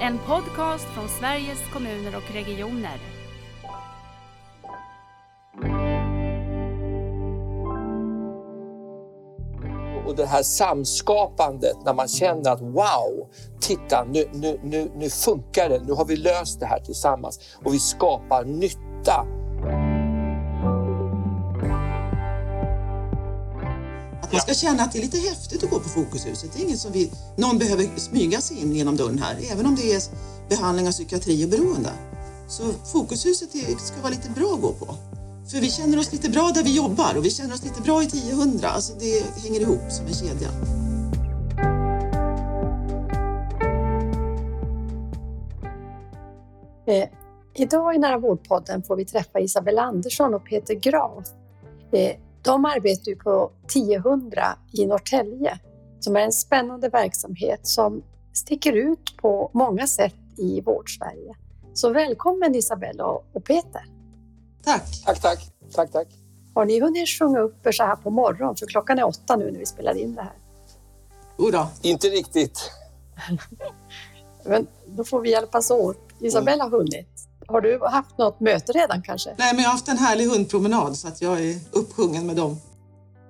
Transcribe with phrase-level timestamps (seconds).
[0.00, 2.98] En podcast från Sveriges kommuner och regioner.
[10.06, 13.28] Och det här samskapandet när man känner att wow,
[13.60, 17.74] titta nu, nu, nu, nu funkar det, nu har vi löst det här tillsammans och
[17.74, 19.37] vi skapar nytta.
[24.38, 26.52] Man ska känna att det är lite häftigt att gå på Fokushuset.
[26.52, 29.74] Det är inget som vi, någon behöver smyga sig in genom dörren här, även om
[29.74, 30.02] det är
[30.48, 31.90] behandling av psykiatri och beroende.
[32.48, 34.94] Så Fokushuset är, ska vara lite bra att gå på.
[35.50, 38.02] För vi känner oss lite bra där vi jobbar och vi känner oss lite bra
[38.02, 38.60] i 1000.
[38.64, 40.48] Alltså det hänger ihop som en kedja.
[46.86, 47.08] Eh,
[47.54, 51.28] idag i Nära vårdpodden får vi träffa Isabella Andersson och Peter Graf.
[51.92, 54.32] Eh, de arbetar ju på 1000
[54.72, 55.58] i Norrtälje
[56.00, 58.02] som är en spännande verksamhet som
[58.32, 61.34] sticker ut på många sätt i Vårdsverige.
[61.74, 63.84] Så välkommen Isabella och Peter.
[64.64, 65.04] Tack!
[65.04, 65.52] Tack, tack.
[65.74, 66.08] tack, tack.
[66.54, 68.56] Har ni hunnit sjunga upp er så här på morgonen?
[68.56, 70.32] För klockan är åtta nu när vi spelar in det här.
[71.38, 71.68] Jodå.
[71.82, 72.70] Inte riktigt.
[74.44, 75.98] Men då får vi hjälpas åt.
[76.20, 77.27] Isabella har hunnit.
[77.50, 79.34] Har du haft något möte redan kanske?
[79.38, 82.60] Nej, men jag har haft en härlig hundpromenad så att jag är uppsjungen med dem.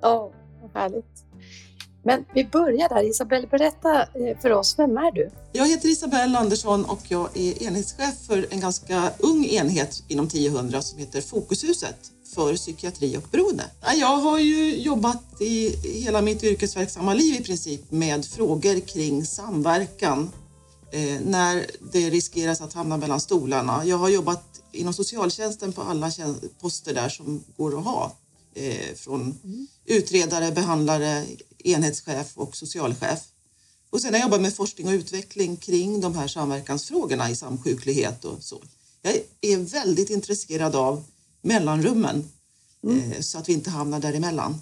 [0.02, 0.30] Ja,
[0.62, 1.24] vad härligt.
[2.04, 3.10] Men vi börjar där.
[3.10, 5.30] Isabella, berätta eh, för oss, vem är du?
[5.52, 10.82] Jag heter Isabelle Andersson och jag är enhetschef för en ganska ung enhet inom 1000
[10.82, 13.64] som heter Fokushuset för psykiatri och beroende.
[13.96, 20.30] Jag har ju jobbat i hela mitt yrkesverksamma liv i princip med frågor kring samverkan
[20.90, 23.84] eh, när det riskeras att hamna mellan stolarna.
[23.84, 26.12] Jag har jobbat inom socialtjänsten på alla
[26.60, 28.16] poster där som går att ha.
[28.54, 29.38] Eh, från
[29.84, 31.26] utredare, behandlare,
[31.58, 33.20] enhetschef och socialchef.
[33.90, 38.24] Och sen har jag jobbat med forskning och utveckling kring de här samverkansfrågorna i samsjuklighet
[38.24, 38.62] och så.
[39.02, 41.04] Jag är väldigt intresserad av
[41.42, 42.28] mellanrummen
[42.82, 44.60] eh, så att vi inte hamnar däremellan.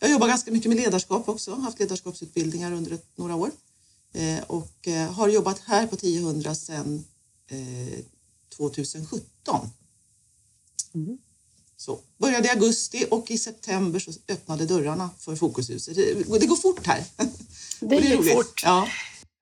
[0.00, 3.50] Jag jobbar ganska mycket med ledarskap också, haft ledarskapsutbildningar under ett, några år
[4.46, 7.04] och eh, har jobbat här på 1000 sedan
[7.48, 7.98] eh,
[8.56, 9.70] 2017.
[10.94, 11.18] Mm.
[11.76, 15.94] Så började i augusti och i september så öppnade dörrarna för Fokushuset.
[15.94, 17.04] Det, det går fort här.
[17.80, 18.62] Det är gick fort.
[18.64, 18.88] Ja.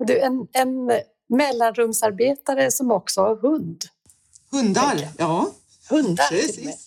[0.06, 3.84] Du, en, en mellanrumsarbetare som också har hund.
[4.50, 5.52] Hundar, ja.
[5.90, 6.28] Hundar.
[6.28, 6.85] Precis.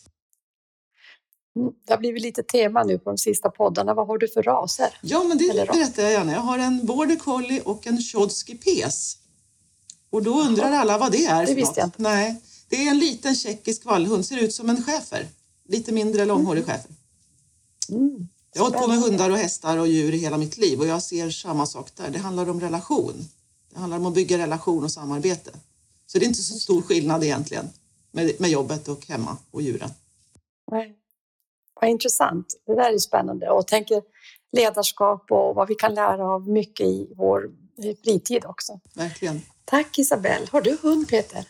[1.59, 3.93] Mm, Det har blivit lite tema nu på de sista poddarna.
[3.93, 4.97] Vad har du för raser?
[5.01, 5.75] Ja, men det Eller ras.
[5.77, 6.31] berättar jag gärna.
[6.31, 9.17] Jag har en border collie och en tjodsky pes.
[10.09, 12.01] Och då undrar alla vad det är det visste jag inte.
[12.01, 14.25] Nej, det är en liten tjeckisk vallhund.
[14.25, 15.27] Ser ut som en schäfer.
[15.67, 16.91] Lite mindre långhårig schäfer.
[17.89, 18.27] Mm.
[18.53, 20.87] Jag har hållit på med hundar och hästar och djur i hela mitt liv och
[20.87, 22.09] jag ser samma sak där.
[22.09, 23.13] Det handlar om relation.
[23.73, 25.51] Det handlar om att bygga relation och samarbete.
[26.05, 27.69] Så det är inte så stor skillnad egentligen
[28.11, 29.89] med, med jobbet och hemma och djuren.
[30.71, 30.95] Nej.
[31.81, 32.45] Vad intressant.
[32.65, 33.49] Det där är spännande.
[33.49, 34.01] Och tänker
[34.51, 37.49] ledarskap och vad vi kan lära av mycket i vår
[37.83, 38.79] eh, fritid också.
[38.95, 39.41] Verkligen.
[39.65, 40.47] Tack Isabelle.
[40.51, 41.45] Har du hund Peter?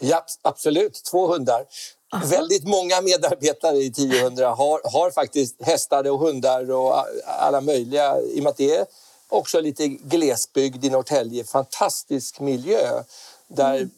[0.00, 1.02] Ja, absolut.
[1.10, 1.64] Två hundar.
[2.12, 2.26] Aha.
[2.26, 8.20] Väldigt många medarbetare i 1000 har, har faktiskt hästar och hundar och alla möjliga.
[8.20, 8.86] I och med att det är
[9.28, 13.02] också lite glesbygd i Norrtälje, fantastisk miljö
[13.48, 13.88] där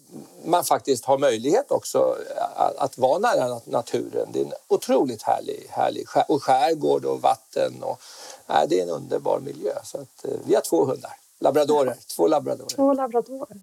[0.44, 2.16] man faktiskt har möjlighet också
[2.56, 4.28] att, att vara nära nat- naturen.
[4.33, 7.83] Det är en otroligt härlig, härlig skär, och skärgård och vatten.
[7.83, 8.00] Och,
[8.47, 9.72] nej, det är en underbar miljö.
[9.84, 12.69] Så att, eh, vi har två hundar, labradorer, två labradorer.
[12.69, 13.56] Två labradorer.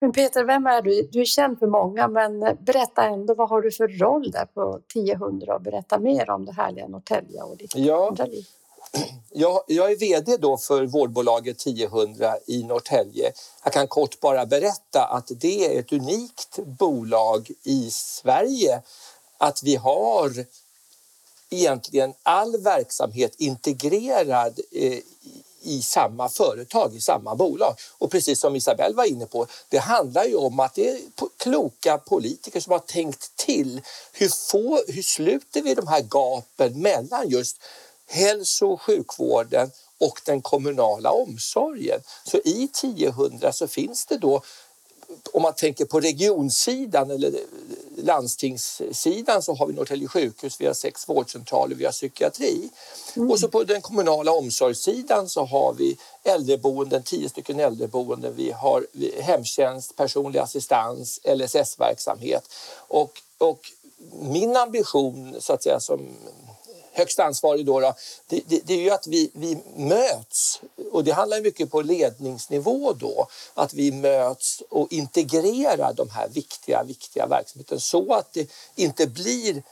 [0.00, 1.02] Men Peter, vem är du?
[1.12, 4.44] Du är känd för många, men eh, berätta ändå, vad har du för roll där
[4.44, 8.10] på 1000 och berätta mer om det härliga Norrtälje och ditt Ja.
[8.18, 8.46] liv.
[9.30, 12.16] Jag, jag är VD då för vårdbolaget 1000
[12.46, 13.32] i Norrtälje.
[13.64, 18.82] Jag kan kort bara berätta att det är ett unikt bolag i Sverige.
[19.38, 20.46] Att vi har
[21.50, 24.98] egentligen all verksamhet integrerad eh,
[25.62, 27.74] i- samma företag, i samma bolag.
[27.98, 30.98] Och precis som Isabelle var inne på, det handlar ju om att det är
[31.38, 33.80] kloka politiker som har tänkt till.
[34.12, 37.56] Hur, få, hur sluter vi de här gapen mellan just
[38.08, 39.70] hälso och sjukvården
[40.00, 42.00] och den kommunala omsorgen?
[42.24, 44.42] Så i 1000 så finns det då
[45.32, 47.32] om man tänker på regionsidan eller
[47.96, 52.68] landstingssidan så har vi Norrtälje sjukhus, vi har sex vårdcentraler, vi har psykiatri.
[53.30, 58.86] Och så på den kommunala omsorgssidan så har vi äldreboenden, tio stycken äldreboenden, vi har
[59.20, 62.44] hemtjänst, personlig assistans, LSS-verksamhet.
[62.88, 63.60] Och, och
[64.12, 66.16] min ambition så att säga som
[66.98, 67.94] högst ansvarig då, då
[68.28, 70.60] det, det, det, är ju att vi, vi möts
[70.92, 76.82] och det handlar mycket på ledningsnivå då, att vi möts och integrerar de här viktiga,
[76.82, 79.62] viktiga verksamheterna så att det inte blir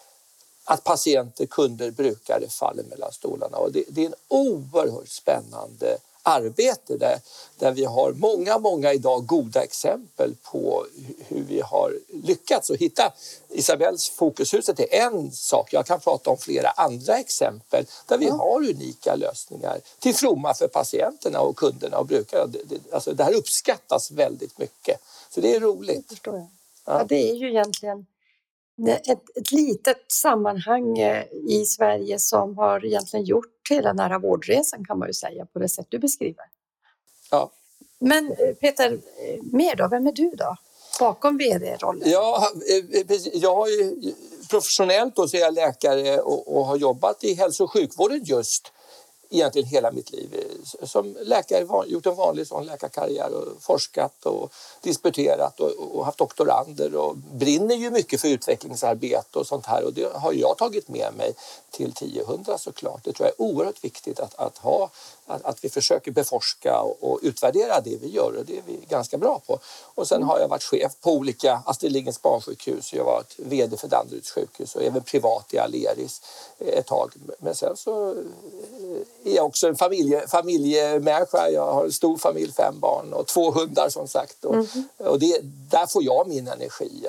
[0.65, 3.57] att patienter, kunder, brukare faller mellan stolarna.
[3.57, 7.21] Och det, det är en oerhört spännande arbete där,
[7.59, 10.87] där vi har många, många idag goda exempel på
[11.29, 11.93] hur vi har
[12.25, 13.13] lyckats och hitta.
[13.49, 15.73] Isabells Fokushuset är en sak.
[15.73, 20.69] Jag kan prata om flera andra exempel där vi har unika lösningar till fromma för
[20.69, 22.53] patienterna och kunderna och brukarna.
[22.93, 25.01] Alltså det här uppskattas väldigt mycket.
[25.31, 26.09] Så det är roligt.
[26.09, 26.49] Det förstår jag.
[26.85, 26.99] Ja.
[26.99, 28.07] ja det är ju egentligen
[28.85, 34.99] ett, ett litet sammanhang eh, i Sverige som har egentligen gjort hela nära vårdresan kan
[34.99, 36.45] man ju säga på det sätt du beskriver.
[37.31, 37.51] Ja.
[37.99, 39.89] Men eh, Peter, eh, mer då?
[39.89, 40.57] Vem är du då?
[41.01, 42.11] Bakom vd-rollen?
[42.11, 42.51] Ja,
[43.33, 44.15] jag ju,
[44.51, 48.73] professionellt då så är jag läkare och, och har jobbat i hälso och sjukvården just
[49.31, 50.35] egentligen hela mitt liv.
[50.35, 54.53] Eh, som läkare gjort en vanlig sån läkarkarriär och forskat och
[54.83, 59.93] disputerat och, och, haft doktorander och brinner ju mycket för utvecklingsarbete och sånt här och
[59.93, 61.35] det har jag tagit med mig
[61.71, 63.05] till 1000 såklart.
[63.05, 64.91] Det tror jag är oerhört viktigt att, att ha
[65.27, 68.79] att, att, vi försöker beforska och, och, utvärdera det vi gör och det är vi
[68.89, 69.59] ganska bra på.
[69.95, 73.77] Och sen har jag varit chef på olika Astrid Lindgrens barnsjukhus, jag har varit VD
[73.77, 76.21] för Danderyds sjukhus och även privat i Aleris
[76.59, 77.13] ett tag.
[77.39, 78.15] Men sen så
[79.25, 81.51] är jag också en familje, familjemänniska.
[81.51, 84.45] Jag har en stor familj, fem barn och två hundar som sagt.
[84.45, 84.89] Och, mm.
[84.97, 85.41] och det,
[85.71, 87.07] där får jag min energi.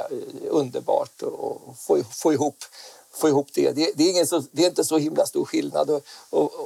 [0.49, 2.57] Underbart att få, få ihop
[3.17, 3.71] få ihop det.
[3.71, 6.03] Det, det, är, ingen så, det är inte så himla stor skillnad att,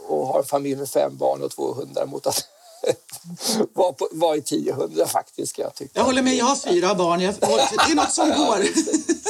[0.08, 2.46] ha en familj med fem barn och två hundar mot att
[3.74, 5.58] vara, på, vara i 1000 faktiskt.
[5.58, 5.92] Jag, tycka.
[5.94, 7.22] jag håller med, jag har fyra barn.
[7.22, 8.64] Jag, det är något som går.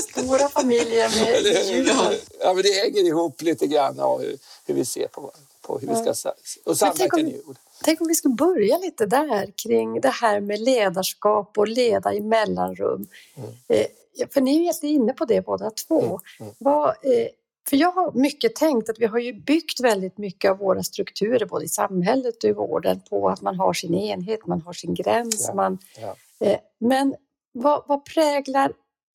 [0.02, 1.88] Stora familjer med djur.
[1.88, 5.32] Ja, ja, men det hänger ihop lite grann av hur, hur vi ser på,
[5.62, 6.32] på hur vi ska
[6.66, 7.56] och samverka i ord.
[7.84, 12.22] Tänk om vi skulle börja lite där kring det här med ledarskap och leda i
[12.22, 13.08] mellanrum.
[13.36, 13.88] Mm.
[14.30, 16.02] För ni är inne på det båda två.
[16.02, 16.54] Mm, mm.
[16.58, 17.28] Vad, eh,
[17.70, 21.46] för jag har mycket tänkt att vi har ju byggt väldigt mycket av våra strukturer
[21.46, 24.94] både i samhället och i vården på att man har sin enhet, man har sin
[24.94, 25.46] gräns.
[25.48, 26.16] Ja, man, ja.
[26.40, 27.16] Eh, men
[27.52, 28.74] vad, vad präglar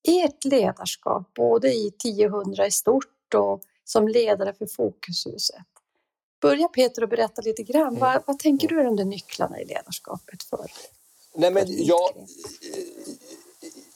[0.08, 5.66] ert ledarskap både i 1000 i stort och som ledare för Fokushuset?
[6.40, 7.88] Börja Peter och berätta lite grann.
[7.88, 8.00] Mm.
[8.00, 10.66] Vad, vad tänker du är de nycklarna i ledarskapet för?
[11.34, 12.10] Nej, men jag,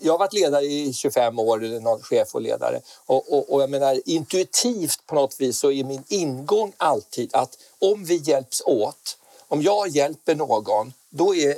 [0.00, 2.80] jag har varit ledare i 25 år, eller någon chef och ledare.
[3.06, 7.58] Och, och, och, jag menar intuitivt på något vis så är min ingång alltid att
[7.78, 9.16] om vi hjälps åt,
[9.48, 11.54] om jag hjälper någon, då är eh,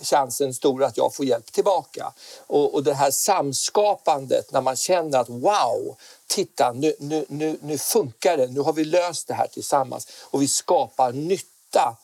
[0.00, 2.12] chansen stor att jag får hjälp tillbaka.
[2.46, 5.96] Och, och det här samskapandet när man känner att wow,
[6.26, 10.42] titta nu, nu, nu, nu funkar det, nu har vi löst det här tillsammans och
[10.42, 11.96] vi skapar nytta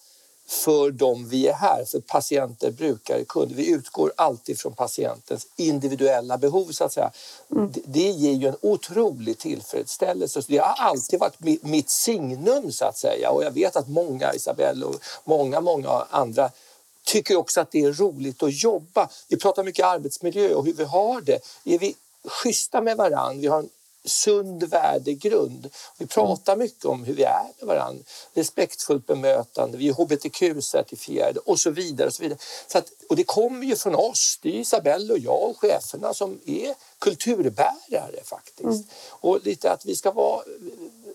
[0.46, 3.54] för dem vi är här, för patienter, brukare, kunder.
[3.54, 7.10] Vi utgår alltid från patientens individuella behov så att säga.
[7.50, 7.72] Mm.
[7.72, 10.42] Det, det, ger ju en otrolig tillfredsställelse.
[10.42, 14.34] Så det har alltid varit mitt signum så att säga och jag vet att många,
[14.34, 16.50] Isabelle och många, många andra
[17.04, 19.08] tycker också att det är roligt att jobba.
[19.28, 21.38] Vi pratar mycket arbetsmiljö och hur vi har det.
[21.64, 21.94] Är vi
[22.24, 23.68] schyssta med varandra, vi har en
[24.04, 25.68] sund värdegrund.
[25.98, 28.04] Vi pratar mycket om hur vi är med varandra.
[28.34, 32.06] Respektfullt bemötande, vi är hbtq-certifierade och så vidare.
[32.06, 32.38] Och, så vidare.
[32.66, 36.14] Så att, och det kommer ju från oss, det är Isabelle och jag och cheferna
[36.14, 38.62] som är kulturbärare faktiskt.
[38.62, 38.84] Mm.
[39.08, 40.42] Och lite att vi ska vara,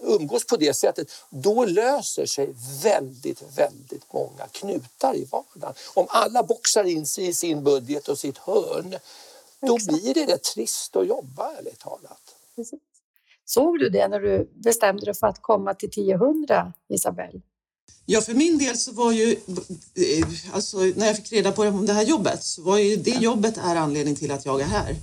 [0.01, 5.73] umgås på det sättet, då löser sig väldigt, väldigt många knutar i vardagen.
[5.93, 8.99] Om alla boxar in sig i sin budget och sitt hörn,
[9.59, 10.01] då Exakt.
[10.01, 12.26] blir det rätt trist att jobba ärligt talat.
[12.57, 12.79] Precis.
[13.45, 17.41] Såg du det när du bestämde dig för att komma till 1000, Isabelle?
[18.05, 19.31] Ja, för min del så var ju,
[19.95, 23.57] eh, alltså när jag fick reda på det här jobbet, så var ju det jobbet
[23.57, 24.95] är anledning till att jag är här.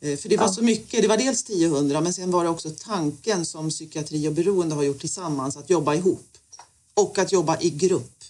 [0.00, 0.52] Eh, för det var ja.
[0.52, 4.32] så mycket, det var dels 1000 men sen var det också tanken som psykiatri och
[4.32, 6.28] beroende har gjort tillsammans, att jobba ihop
[6.94, 8.24] och att jobba i grupp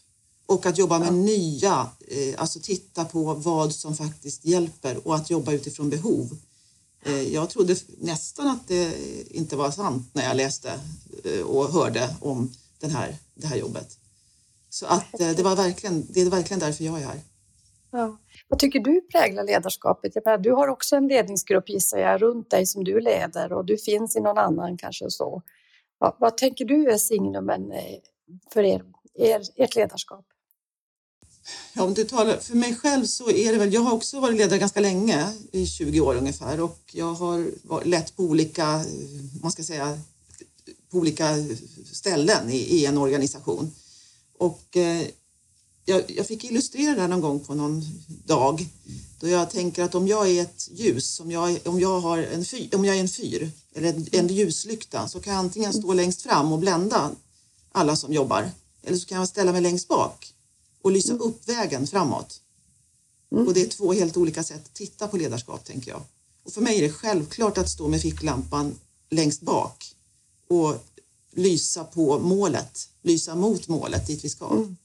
[0.47, 1.13] och att jobba med ja.
[1.13, 6.37] nya, eh, alltså titta på vad som faktiskt hjälper och att jobba utifrån behov.
[7.07, 8.93] Eh, jag trodde nästan att det
[9.31, 10.81] inte var sant när jag läste
[11.25, 13.99] eh, och hörde om den här, det här jobbet.
[14.69, 17.21] Så att eh, det, var verkligen, det är verkligen därför jag är här.
[17.91, 18.19] Ja.
[18.49, 20.13] Vad tycker du präglar ledarskapet?
[20.15, 23.65] Jag menar, du har också en ledningsgrupp gissar jag runt dig som du leder och
[23.65, 25.43] du finns i någon annan kanske så.
[25.99, 27.73] Vad, vad tänker du är signumen
[28.53, 28.83] för er,
[29.15, 30.25] er, ert ledarskap?
[31.73, 34.37] Ja, om du talar för mig själv så är det väl, jag har också varit
[34.37, 39.53] ledare ganska länge, i 20 år ungefär och jag har lett på olika, eh, man
[39.53, 39.99] ska säga,
[40.91, 41.37] på olika
[41.93, 43.75] ställen i, i en organisation.
[44.39, 45.07] Och eh,
[45.85, 47.83] jag, jag, fick illustrera det här någon gång på någon
[48.25, 48.67] dag
[49.21, 52.45] då jag tänker att om jag är ett ljus, om jag, om jag, har en,
[52.45, 55.93] fyr, om jag är en fyr eller en, en ljuslykta så kan jag antingen stå
[55.93, 57.11] längst fram och blända
[57.73, 58.51] alla som jobbar
[58.83, 60.33] eller så kan jag ställa mig längst bak
[60.87, 61.23] och lysa mm.
[61.23, 62.41] upp vägen framåt.
[63.33, 63.47] Mm.
[63.47, 66.03] Och det är två helt olika sätt att titta på ledarskap tänker jag.
[66.45, 68.79] Och för mig är det självklart att stå med ficklampan
[69.11, 69.95] längst bak
[70.49, 70.75] och
[71.33, 74.51] lysa på målet, lysa mot målet dit vi ska.
[74.51, 74.77] Mm.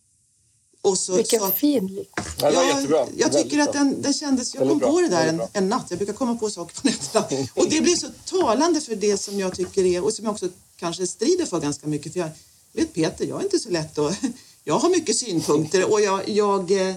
[0.82, 2.32] Och så, Vilken så, fin liknelse.
[2.40, 3.08] Ja, ja, jättebra.
[3.18, 4.56] Jag tycker att den, den kändes...
[4.56, 5.86] Jag kom på det där en, en, natt.
[5.90, 7.48] Jag brukar komma på saker på nätterna.
[7.54, 10.50] Och det blir så talande för det som jag tycker är och som jag också
[10.76, 12.14] kanske strider för ganska mycket.
[12.14, 12.30] För jag
[12.74, 14.18] vet Peter, jag är inte så lätt att...
[14.64, 16.96] Jag har mycket synpunkter och jag, jag eh,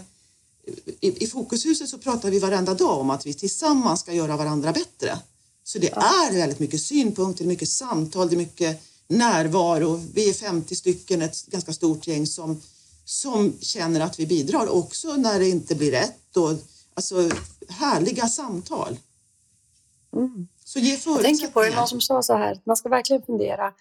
[1.01, 4.73] i, i Fokushuset så pratar vi varenda dag om att vi tillsammans ska göra varandra
[4.73, 5.19] bättre.
[5.65, 10.01] Så det är väldigt mycket synpunkter, mycket samtal, det är mycket närvaro.
[10.15, 12.61] Vi är 50 stycken, ett ganska stort gäng som,
[13.05, 16.37] som känner att vi bidrar också när det inte blir rätt.
[16.37, 16.53] Och,
[16.95, 17.31] alltså
[17.69, 18.97] härliga samtal.
[20.13, 20.49] Mm.
[20.65, 23.73] Så ge Jag tänker på det, någon som sa så här, man ska verkligen fundera.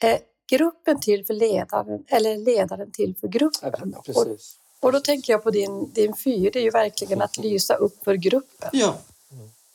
[0.00, 3.92] Är gruppen till för ledaren eller ledaren till för gruppen?
[3.94, 4.56] Ja, precis.
[4.80, 8.04] Och då tänker jag på din, din fyr, det är ju verkligen att lysa upp
[8.04, 8.70] för gruppen.
[8.72, 8.96] Ja.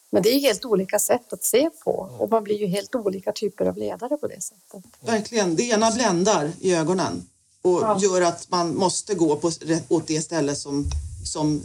[0.10, 3.32] Men det är helt olika sätt att se på och man blir ju helt olika
[3.32, 4.84] typer av ledare på det sättet.
[5.00, 7.27] Verkligen, det ena bländar i ögonen
[7.62, 8.00] och ja.
[8.01, 9.51] gör att man måste gå på,
[9.89, 10.86] åt det ställe som,
[11.25, 11.62] som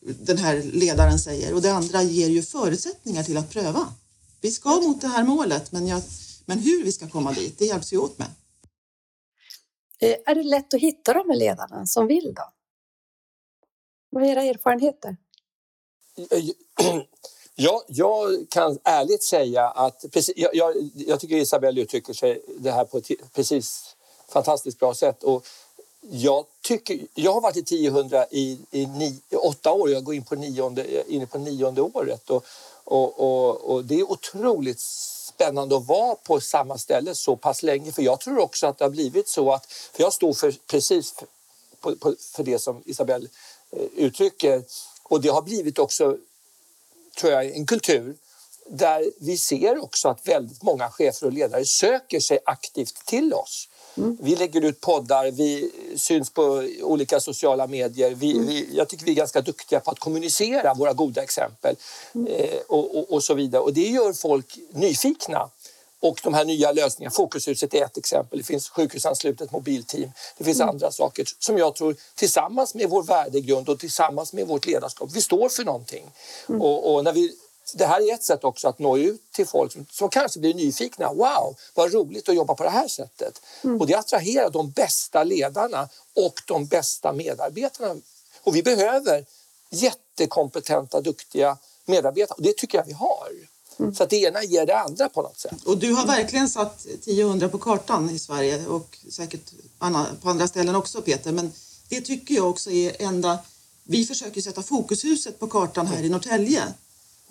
[0.00, 3.86] den här ledaren säger och det andra ger ju förutsättningar till att pröva.
[4.40, 6.02] Vi ska mot det här målet men, jag,
[6.50, 8.28] men hur vi ska komma dit, det hjälps vi åt med.
[9.98, 12.52] Eh, är det lätt att hitta de här ledarna som vill då?
[14.10, 15.16] Vad är era erfarenheter?
[17.54, 22.70] Ja, jag kan ärligt säga att precis, jag, jag, jag tycker Isabelle uttrycker sig det
[22.70, 23.96] här på ett precis
[24.28, 25.22] fantastiskt bra sätt.
[25.22, 25.46] Och
[26.00, 30.24] jag, tycker, jag har varit i 1000 i, i ni, åtta år, jag går in
[30.24, 32.30] på nionde, inne på nionde året.
[32.30, 32.44] Och,
[32.84, 34.80] och, och, och, det är otroligt
[35.40, 37.92] spännande att vara på samma ställe så pass länge.
[37.92, 41.14] För jag tror också att det har blivit så att, för jag står för precis
[41.80, 43.28] på, på, för det som Isabelle
[43.72, 44.62] Eh, uttrycker.
[45.02, 46.16] Och det har blivit också,
[47.20, 48.16] tror jag, en kultur
[48.66, 53.68] där vi ser också att väldigt många chefer och ledare söker sig aktivt till oss.
[54.00, 54.16] Mm.
[54.20, 58.14] Vi lägger ut poddar, vi syns på olika sociala medier.
[58.14, 58.46] Vi, mm.
[58.46, 61.76] vi, jag tycker vi är ganska duktiga på att kommunicera våra goda exempel
[62.14, 62.26] mm.
[62.26, 63.62] eh, och, och, och, så vidare.
[63.62, 65.50] Och det gör folk nyfikna.
[66.02, 70.60] Och de här nya lösningarna, Fokushuset är ett exempel, det finns sjukhusanslutet mobilteam, det finns
[70.60, 70.68] mm.
[70.68, 75.20] andra saker som jag tror tillsammans med vår värdegrund och tillsammans med vårt ledarskap, vi
[75.20, 76.10] står för någonting.
[76.48, 76.62] Mm.
[76.62, 77.32] Och, och, när vi,
[77.78, 80.54] det här är ett sätt också att nå ut till folk som, som kanske blir
[80.54, 81.12] nyfikna.
[81.12, 83.42] Wow, vad roligt att jobba på det här sättet.
[83.64, 83.80] Mm.
[83.80, 88.00] Och det attraherar de bästa ledarna och de bästa medarbetarna.
[88.42, 89.26] Och vi behöver
[89.70, 93.28] jättekompetenta, duktiga medarbetare och det tycker jag vi har.
[93.78, 93.94] Mm.
[93.94, 95.64] Så att det ena ger det andra på något sätt.
[95.64, 99.52] Och du har verkligen satt 1000 på kartan i Sverige och säkert
[100.20, 101.32] på andra ställen också Peter.
[101.32, 101.52] Men
[101.88, 103.38] det tycker jag också är enda...
[103.84, 106.62] Vi försöker sätta Fokushuset på kartan här i Norrtälje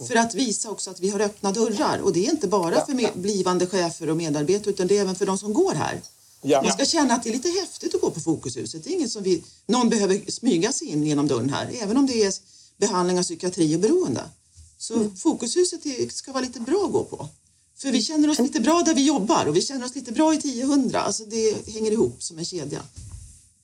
[0.07, 3.17] för att visa också att vi har öppna dörrar och det är inte bara för
[3.19, 6.01] blivande chefer och medarbetare utan det är även för de som går här.
[6.41, 6.61] Ja.
[6.61, 8.83] Man ska känna att det är lite häftigt att gå på Fokushuset.
[8.83, 12.07] Det är inget som vi, någon behöver smyga sig in genom dörren här, även om
[12.07, 12.33] det är
[12.77, 14.21] behandling av psykiatri och beroende.
[14.77, 15.15] Så mm.
[15.15, 15.81] Fokushuset
[16.13, 17.27] ska vara lite bra att gå på.
[17.77, 20.33] För vi känner oss lite bra där vi jobbar och vi känner oss lite bra
[20.33, 20.95] i 1000.
[20.95, 22.81] Alltså det hänger ihop som en kedja.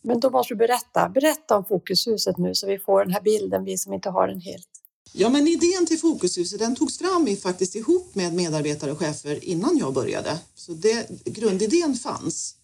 [0.01, 1.09] Men då måste du berätta.
[1.09, 4.41] Berätta om Fokushuset nu så vi får den här bilden, vi som inte har den
[4.41, 4.74] helt.
[5.17, 9.77] Ja, men idén till Fokushuset den togs fram faktiskt ihop med medarbetare och chefer innan
[9.77, 10.39] jag började.
[10.55, 12.55] Så det, grundidén fanns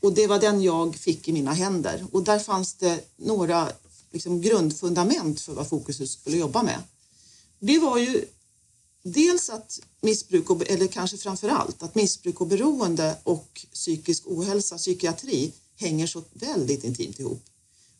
[0.00, 2.06] och det var den jag fick i mina händer.
[2.12, 3.68] Och där fanns det några
[4.10, 6.82] liksom, grundfundament för vad Fokushuset skulle jobba med
[7.60, 8.24] det var ju
[9.02, 14.78] dels att missbruk, och, eller kanske framför allt att missbruk och beroende och psykisk ohälsa,
[14.78, 17.42] psykiatri, hänger så väldigt intimt ihop.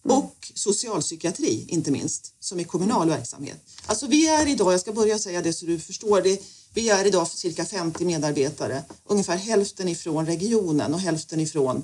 [0.04, 0.16] Mm.
[0.16, 3.60] Och socialpsykiatri, inte minst, som är kommunal verksamhet.
[3.86, 6.42] Alltså vi är idag, jag ska börja säga det så du förstår det,
[6.74, 11.82] vi är idag cirka 50 medarbetare, ungefär hälften ifrån regionen och hälften ifrån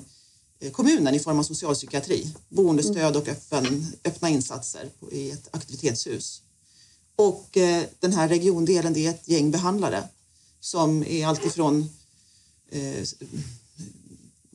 [0.59, 3.21] eh, kommunen i form av socialpsykiatri, boendestöd mm.
[3.21, 6.41] och öppen, öppna insatser i ett aktivitetshus.
[7.15, 10.03] Och eh, den här regiondelen det är ett gäng behandlare
[10.59, 11.89] som är alltifrån
[12.69, 13.03] eh,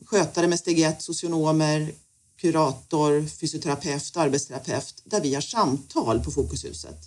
[0.05, 1.93] skötare med steg 1, socionomer,
[2.43, 6.99] kurator, fysioterapeut, arbetsterapeut där vi har samtal på Fokushuset.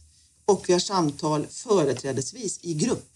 [0.44, 3.12] Och vi har samtal företrädesvis i grupp.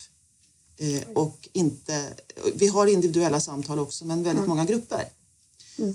[0.77, 2.15] Eh, och inte,
[2.55, 5.05] vi har individuella samtal också, men väldigt många grupper.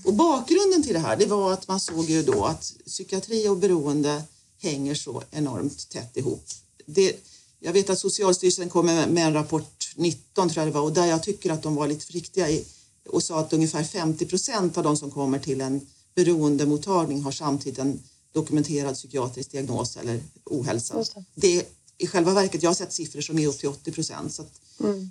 [0.06, 3.58] Och bakgrunden till det här det var att man såg ju då att psykiatri och
[3.58, 4.24] beroende
[4.62, 6.46] hänger så enormt tätt ihop.
[6.86, 7.16] Det,
[7.60, 10.94] jag vet att Socialstyrelsen kom med, med en rapport 19 tror jag det var och
[10.94, 12.66] där jag tycker att de var lite försiktiga i,
[13.10, 17.80] och sa att ungefär 50 procent av de som kommer till en beroendemottagning har samtidigt
[17.80, 20.94] en dokumenterad psykiatrisk diagnos eller ohälsa.
[20.96, 21.24] Det.
[21.36, 21.66] Det är
[21.98, 24.34] i själva verket, jag har sett siffror som är upp till 80 procent.
[24.34, 24.62] Så att,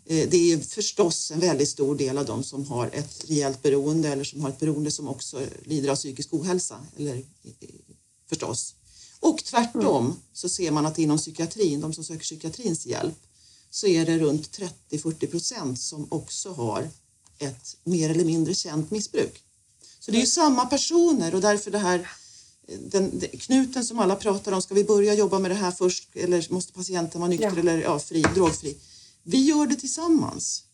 [0.07, 4.09] eh, det är förstås en väldigt stor del av de som har ett rejält beroende
[4.09, 6.81] eller som har ett beroende som också lider av psykisk ohälsa.
[6.97, 7.25] Eller,
[8.29, 8.75] förstås.
[9.21, 13.15] Och tvärtom så ser man att inom psykiatrin, de som söker psykiatrins hjälp,
[13.71, 14.59] så är det runt
[14.91, 16.89] 30-40 procent som också har
[17.39, 19.44] ett mer eller mindre känt missbruk.
[20.05, 22.09] Så det är ju samma personer och därför det här
[22.67, 26.53] den, knuten som alla pratar om, ska vi börja jobba med det här först eller
[26.53, 27.61] måste patienten vara nykter Ja.
[27.61, 28.77] eller ja, fri, drogfri?
[29.23, 30.65] Vi gör det tillsammans.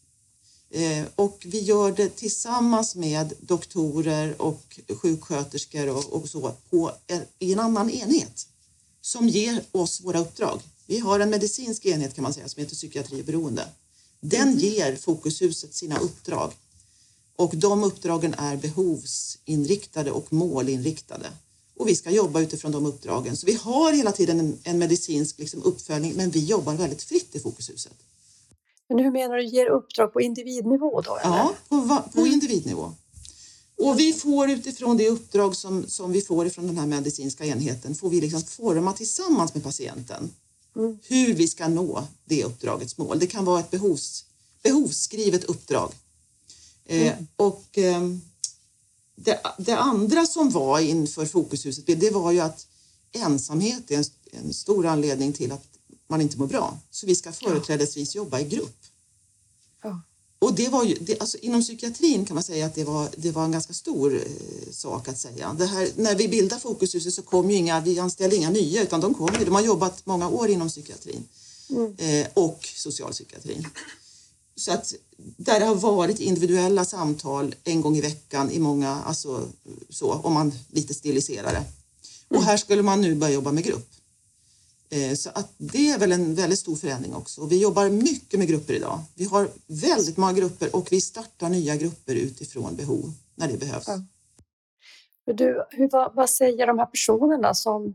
[0.70, 7.22] Eh, och vi gör det tillsammans med doktorer och sjuksköterskor och, och så på en,
[7.38, 8.46] i en annan enhet
[9.00, 10.60] som ger oss våra uppdrag.
[10.86, 13.68] Vi har en medicinsk enhet kan man säga som heter psykiatri och beroende.
[14.20, 16.52] Den ger Fokushuset sina uppdrag
[17.40, 21.26] och de uppdragen är behovsinriktade och målinriktade.
[21.76, 23.36] Och vi ska jobba utifrån de uppdragen.
[23.36, 27.36] Så vi har hela tiden en, en medicinsk liksom, uppföljning men vi jobbar väldigt fritt
[27.36, 27.92] i Fokushuset.
[28.88, 31.16] Men hur menar du, ger uppdrag på individnivå då?
[31.16, 31.36] Eller?
[31.36, 32.92] Ja, på, på individnivå.
[33.78, 37.94] Och vi får utifrån det uppdrag som, som vi får ifrån den här medicinska enheten
[37.94, 40.30] får vi liksom forma tillsammans med patienten
[41.08, 43.18] hur vi ska nå det uppdragets mål.
[43.18, 44.24] Det kan vara ett behovs,
[44.62, 45.92] behovsskrivet uppdrag.
[46.90, 48.20] Eh, och ehm,
[49.16, 52.66] det, det andra som var inför Fokushuset, det var ju att
[53.12, 55.64] ensamhet är en, en stor anledning till att
[56.06, 56.78] man inte mår bra.
[56.90, 58.76] Så vi ska företrädesvis jobba i grupp.
[59.82, 60.00] Ja.
[60.38, 63.30] Och det var ju, det, alltså inom psykiatrin kan man säga att det var, det
[63.30, 65.56] var en ganska stor eh, sak att säga.
[65.58, 69.00] Det här, när vi bildade Fokushuset så kom ju inga, vi anställde inga nya utan
[69.00, 71.28] de kom ju, de har jobbat många år inom psykiatrin
[71.98, 73.66] eh, och socialpsykiatrin.
[74.60, 74.94] Så att
[75.36, 79.48] där det har varit individuella samtal en gång i veckan i många, alltså
[79.88, 81.64] så, om man lite stiliserar det.
[82.28, 83.88] Och här skulle man nu börja jobba med grupp.
[84.90, 87.46] Eh, Så att det är väl en väldigt stor förändring också.
[87.46, 89.00] Vi jobbar mycket med grupper idag.
[89.14, 93.88] Vi har väldigt många grupper och vi startar nya grupper utifrån behov när det behövs.
[93.88, 94.02] Ja.
[95.34, 97.94] Du, hur, vad, vad säger de här personerna som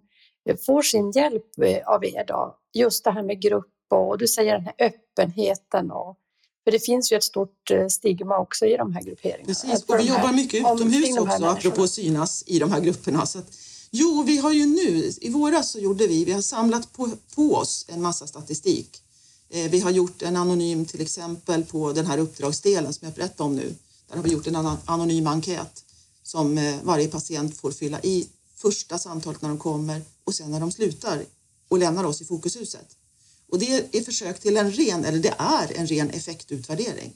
[0.65, 2.57] får sin hjälp eh, av er då?
[2.73, 6.17] Just det här med grupp och du säger den här öppenheten och
[6.65, 9.45] för det finns ju ett stort eh, stigma också i de här grupperingarna.
[9.45, 12.79] Precis, och vi här- jobbar mycket om- utomhus också, apropå att synas i de här
[12.81, 13.25] grupperna.
[13.25, 13.51] Så att,
[13.91, 17.55] jo, vi har ju nu, i våras så gjorde vi, vi har samlat på, på
[17.55, 19.01] oss en massa statistik.
[19.49, 23.43] Eh, vi har gjort en anonym till exempel på den här uppdragsdelen som jag berättade
[23.43, 23.75] om nu.
[24.09, 25.83] Där har vi gjort en anonym enkät
[26.23, 30.59] som eh, varje patient får fylla i första samtalet när de kommer och sen när
[30.59, 31.19] de slutar
[31.67, 32.85] och lämnar oss i Fokushuset.
[33.51, 37.13] Och det är försök till en ren, eller det är en ren effektutvärdering.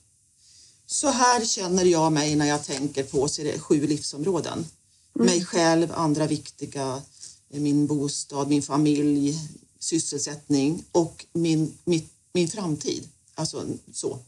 [0.86, 3.28] Så här känner jag mig när jag tänker på
[3.60, 4.66] sju livsområden.
[5.14, 7.02] Mig själv, andra viktiga,
[7.50, 9.40] min bostad, min familj,
[9.80, 13.08] sysselsättning och min, min, min framtid.
[13.36, 14.20] Alltså så.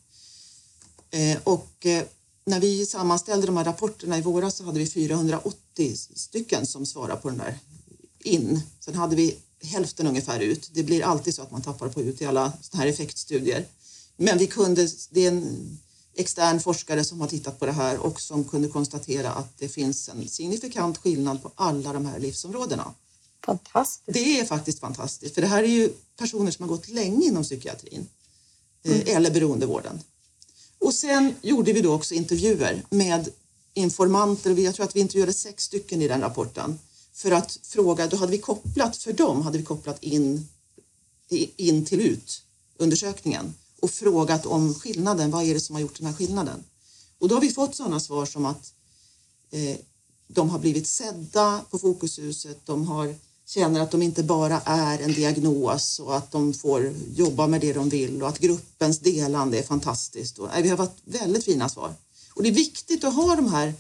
[1.12, 2.04] Eh, och eh,
[2.46, 7.22] när vi sammanställde de här rapporterna i våras så hade vi 480 stycken som svarade
[7.22, 7.60] på den där
[8.20, 8.62] in.
[8.80, 10.69] Sen hade vi hälften ungefär ut.
[10.74, 13.65] Det blir alltid så att man tappar på ut i alla såna här effektstudier.
[14.17, 15.80] Men vi kunde, det är en
[16.15, 20.10] extern forskare som har tittat på det här och som kunde konstatera att det finns
[20.10, 22.93] en signifikant skillnad på alla de här livsområdena.
[23.45, 24.13] Fantastiskt.
[24.13, 27.43] Det är faktiskt fantastiskt, för det här är ju personer som har gått länge inom
[27.43, 28.08] psykiatrin
[28.84, 30.00] eh, eller beroendevården.
[30.80, 33.30] Och sen gjorde vi då också intervjuer med
[33.74, 34.60] informanter.
[34.60, 36.80] Jag tror att vi intervjuade sex stycken i den rapporten
[37.13, 38.08] för att fråga.
[38.08, 40.47] Då hade vi kopplat för dem hade vi kopplat in
[41.58, 42.43] in till ut
[42.78, 45.32] undersökningen och frågat om skillnaden.
[45.32, 46.63] Vad är det som har gjort den här skillnaden?
[47.19, 48.74] Och då har vi fått sådana svar som att
[49.52, 49.78] eh,
[50.28, 52.65] de har blivit sedda på Fokushuset.
[52.65, 57.47] De har, känner att de inte bara är en diagnos och att de får jobba
[57.47, 60.39] med det de vill och att gruppens delande är fantastiskt.
[60.39, 61.93] Och, nej, vi har varit väldigt fina svar.
[62.34, 63.74] Och det är viktigt att ha de här,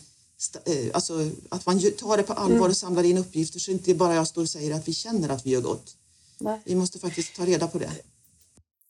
[0.93, 1.13] alltså
[1.49, 4.41] att man tar det på allvar och samlar in uppgifter så inte bara jag står
[4.41, 5.95] och säger att vi känner att vi gör gott.
[6.39, 6.59] Nej.
[6.65, 7.91] Vi måste faktiskt ta reda på det.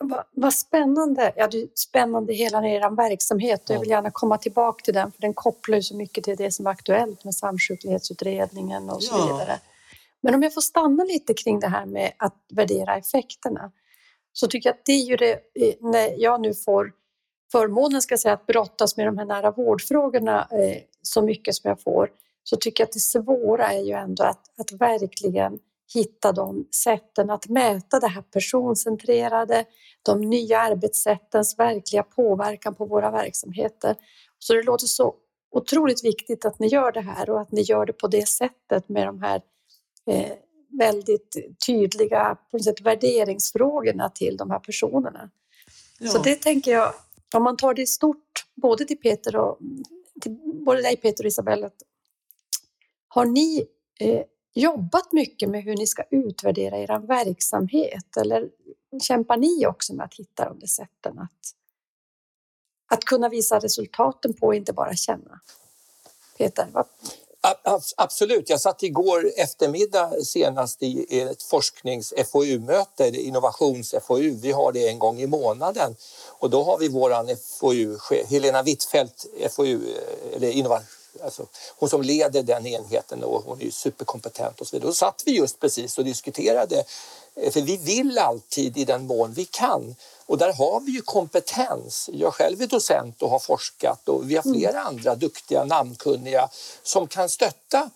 [0.04, 1.34] Vad, vad spännande.
[1.36, 5.12] Ja, det är spännande hela er verksamhet och jag vill gärna komma tillbaka till den
[5.12, 9.16] för den kopplar ju så mycket till det som är aktuellt med samsjuklighetsutredningen och så
[9.18, 9.26] Ja.
[9.26, 9.60] vidare.
[10.22, 13.72] Men om jag får stanna lite kring det här med att värdera effekterna.
[14.34, 16.92] så tycker jag att det är ju det, eh, när jag nu får
[17.52, 21.82] förmånen ska säga, att brottas med de här nära vårdfrågorna eh, så mycket som jag
[21.82, 22.10] får,
[22.44, 25.60] så tycker jag att det svåra är ju ändå att, att verkligen
[25.94, 29.66] hitta de sätten att mäta det här personcentrerade,
[30.04, 33.96] de nya arbetssättens verkliga påverkan på våra verksamheter.
[34.40, 35.16] Så det låter så
[35.52, 38.90] otroligt viktigt att ni gör det här och att ni gör det på det sättet
[38.90, 39.42] med de här
[40.08, 40.32] eh,
[40.80, 41.36] väldigt
[41.66, 45.30] tydliga på något sätt, värderingsfrågorna till de här personerna.
[46.00, 46.10] Ja.
[46.10, 46.94] Så det tänker jag,
[47.36, 49.58] om man tar det stort, både till Peter och
[50.22, 51.70] till både dig Peter och Isabella,
[53.08, 53.68] har ni
[54.00, 58.50] eh, jobbat mycket med hur ni ska utvärdera er verksamhet eller
[59.02, 61.56] kämpar ni också med att hitta de där sätten att,
[62.88, 65.40] att kunna visa resultaten på och inte bara känna?
[66.38, 66.68] Peter?
[66.72, 66.86] Vad?
[67.98, 68.50] Absolut.
[68.50, 74.38] Jag satt igår eftermiddag senast i ett forsknings-FoU-möte, innovations-FoU.
[74.42, 75.96] Vi har det en gång i månaden
[76.28, 77.98] och då har vi våran FoU,
[78.30, 81.46] Helena Wittfeldt, FoU, eh, eller innovations alltså,
[81.78, 84.90] hon som leder den enheten och hon är superkompetent och så vidare.
[84.90, 86.84] Då satt vi just precis och diskuterade,
[87.36, 91.02] eh, för vi vill alltid i den mån vi kan och där har vi ju
[91.02, 92.10] kompetens.
[92.14, 94.60] Jag själv är docent och har forskat och vi har mm.
[94.60, 96.50] flera andra duktiga, namnkunniga
[96.84, 97.90] som kan stötta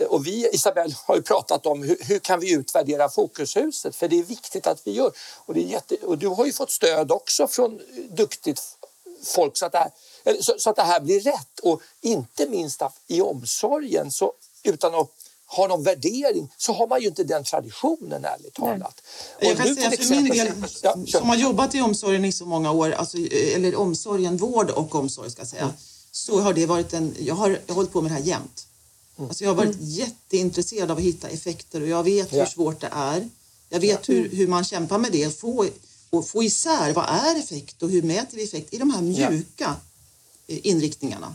[0.00, 3.96] eh, och vi, Isabelle, har ju pratat om hur, hur, kan vi utvärdera Fokushuset?
[3.96, 5.12] För det är viktigt att vi gör.
[5.36, 8.62] Och, jätte, och du har ju fått stöd också från duktigt
[9.24, 9.90] folk så att, det här,
[10.40, 11.60] så, så att det här blir rätt.
[11.62, 14.32] Och inte minst i omsorgen, så,
[14.62, 15.10] utan att
[15.46, 19.00] ha någon värdering så har man ju inte den traditionen ärligt talat.
[19.40, 22.72] Jag kan säga för min del, ja, som har jobbat i omsorgen i så många
[22.72, 25.74] år, alltså, eller omsorgen, vård och omsorg ska jag säga, mm.
[26.12, 28.66] så har det varit en, jag har, jag har hållit på med det här jämt.
[29.18, 29.28] Mm.
[29.28, 29.88] Alltså jag har varit mm.
[29.88, 32.38] jätteintresserad av att hitta effekter och jag vet ja.
[32.38, 33.28] hur svårt det är.
[33.68, 34.14] Jag vet ja.
[34.14, 35.66] hur, hur man kämpar med det, få,
[36.10, 39.44] och få isär vad är effekt och hur mäter vi effekt i de här mjuka
[39.56, 39.76] ja.
[40.46, 41.34] Inriktningarna.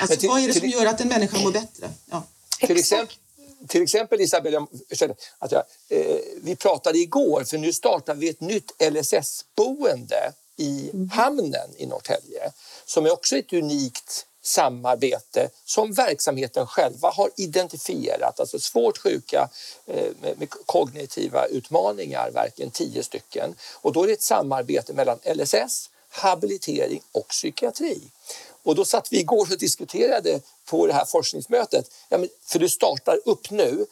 [0.00, 1.90] Alltså, till, vad är det som till, gör att en människa mår bättre?
[2.10, 2.22] Ja.
[2.60, 3.16] Till exempel,
[3.68, 4.66] till exempel Isabella,
[5.38, 11.10] att jag, eh, vi pratade igår, för nu startar vi ett nytt LSS-boende i mm.
[11.10, 12.52] hamnen i Norrtälje
[12.86, 19.48] som är också ett unikt samarbete som verksamheten själva har identifierat, alltså svårt sjuka
[19.86, 23.54] eh, med kognitiva utmaningar, verkligen tio stycken.
[23.74, 28.00] Och då är det ett samarbete mellan LSS, habilitering och psykiatri.
[28.62, 32.68] Och då satt vi igår och diskuterade på det här forskningsmötet, ja, men, för du
[32.68, 33.86] startar upp nu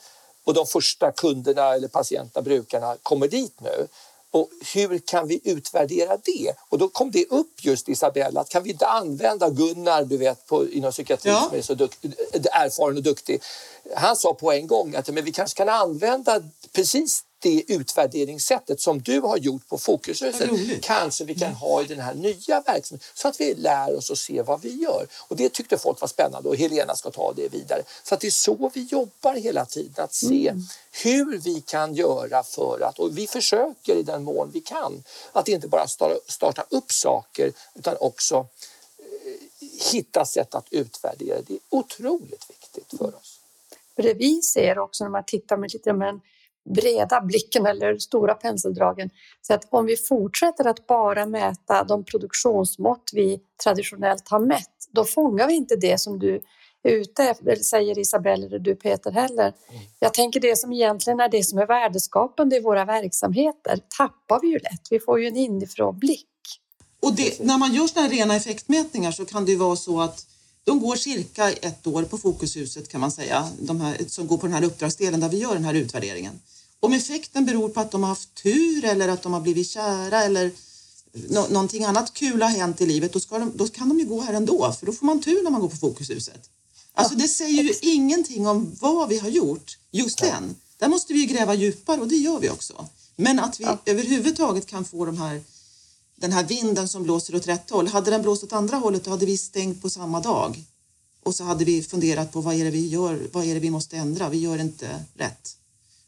[0.44, 3.88] och de första kunderna eller patienterna, brukarna kommer dit nu.
[4.30, 6.54] Och hur kan vi utvärdera det?
[6.68, 10.46] Och då kom det upp just Isabella, att kan vi inte använda Gunnar, du vet,
[10.46, 11.46] på, inom psykiatrin ja.
[11.48, 12.04] som är så dukt,
[12.52, 13.42] erfaren och duktig.
[13.96, 19.02] Han sa på en gång att men vi kanske kan använda precis det utvärderingssättet som
[19.02, 20.50] du har gjort på Fokushuset
[20.82, 21.58] kanske vi kan mm.
[21.58, 24.82] ha i den här nya verksamheten så att vi lär oss och ser vad vi
[24.82, 25.06] gör.
[25.28, 27.82] Och det tyckte folk var spännande och Helena ska ta det vidare.
[28.02, 30.62] Så att det är så vi jobbar hela tiden, att se mm.
[31.02, 35.48] hur vi kan göra för att, och vi försöker i den mån vi kan, att
[35.48, 35.86] inte bara
[36.28, 38.46] starta upp saker utan också
[38.98, 41.38] eh, hitta sätt att utvärdera.
[41.46, 43.40] Det är otroligt viktigt för oss.
[43.96, 46.20] För det vi ser också när man tittar med lite med
[46.64, 49.10] breda blicken eller stora penseldragen.
[49.42, 55.04] Så att om vi fortsätter att bara mäta de produktionsmått vi traditionellt har mätt, då
[55.04, 56.40] fångar vi inte det som du
[56.82, 59.52] är ute efter, säger Isabelle eller du Peter heller.
[59.98, 64.48] Jag tänker det som egentligen är det som är värdeskapande i våra verksamheter tappar vi
[64.48, 64.86] ju lätt.
[64.90, 66.26] Vi får ju en inifrån blick.
[67.02, 70.26] Och det, när man gör sådana rena effektmätningar så kan det ju vara så att
[70.64, 74.46] de går cirka ett år på Fokushuset kan man säga, de här, som går på
[74.46, 76.40] den här uppdragsdelen där vi gör den här utvärderingen.
[76.84, 80.22] Om effekten beror på att de har haft tur eller att de har blivit kära
[80.22, 80.50] eller
[81.28, 84.20] no någonting annat kul har hänt i livet, då, de, då, kan de ju gå
[84.20, 86.50] här ändå, för då får man tur när man går på Fokushuset.
[86.94, 90.54] Alltså det säger ju ingenting om vad vi har gjort just den.
[90.78, 92.86] Där måste vi gräva djupare och det gör vi också.
[93.16, 93.78] Men att vi ja.
[93.84, 95.42] överhuvudtaget kan få de här,
[96.16, 97.88] den här vinden som blåser åt rätt håll.
[97.88, 100.64] Hade den blåst åt andra hållet då hade vi stängt på samma dag.
[101.22, 103.70] Och så hade vi funderat på vad är det vi gör, vad är det vi
[103.70, 105.56] måste ändra, vi gör inte rätt.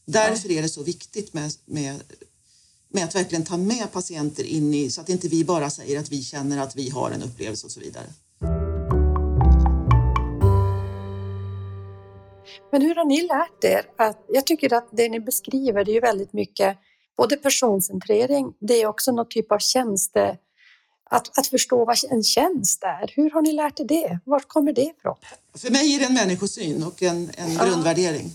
[0.06, 2.02] Därför är det så viktigt med, med,
[2.88, 6.12] med att verkligen ta med patienter in i, så att inte vi bara säger att
[6.12, 8.06] vi känner att vi har en upplevelse och så vidare.
[12.72, 15.94] Men hur har ni lärt er att, jag tycker att det ni beskriver det är
[15.94, 16.78] ju väldigt mycket
[17.16, 20.38] både personcentrering, det är också någon typ av tjänste,
[21.10, 23.12] att, att förstå vad en tjänst är.
[23.16, 24.18] Hur har ni lärt er det?
[24.24, 25.16] Var kommer det ifrån?
[25.54, 28.30] För mig är det en människosyn och en, en grundvärdering.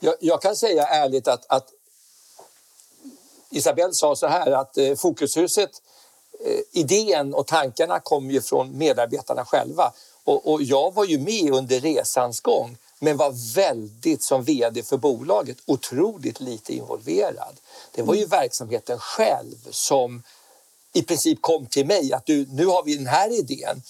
[0.00, 1.68] Jag, jag, kan säga ärligt att, att
[3.50, 5.70] Isabelle sa så här att eh, Fokushuset,
[6.44, 9.92] eh, idén och tankarna kom ju från medarbetarna själva.
[10.24, 14.96] Och, och jag var ju med under resans gång men var väldigt, som vd för
[14.96, 17.56] bolaget, otroligt lite involverad.
[17.92, 18.30] Det var ju mm.
[18.30, 20.22] verksamheten själv som
[20.92, 23.82] i princip kom till mig att du, nu har vi den här idén.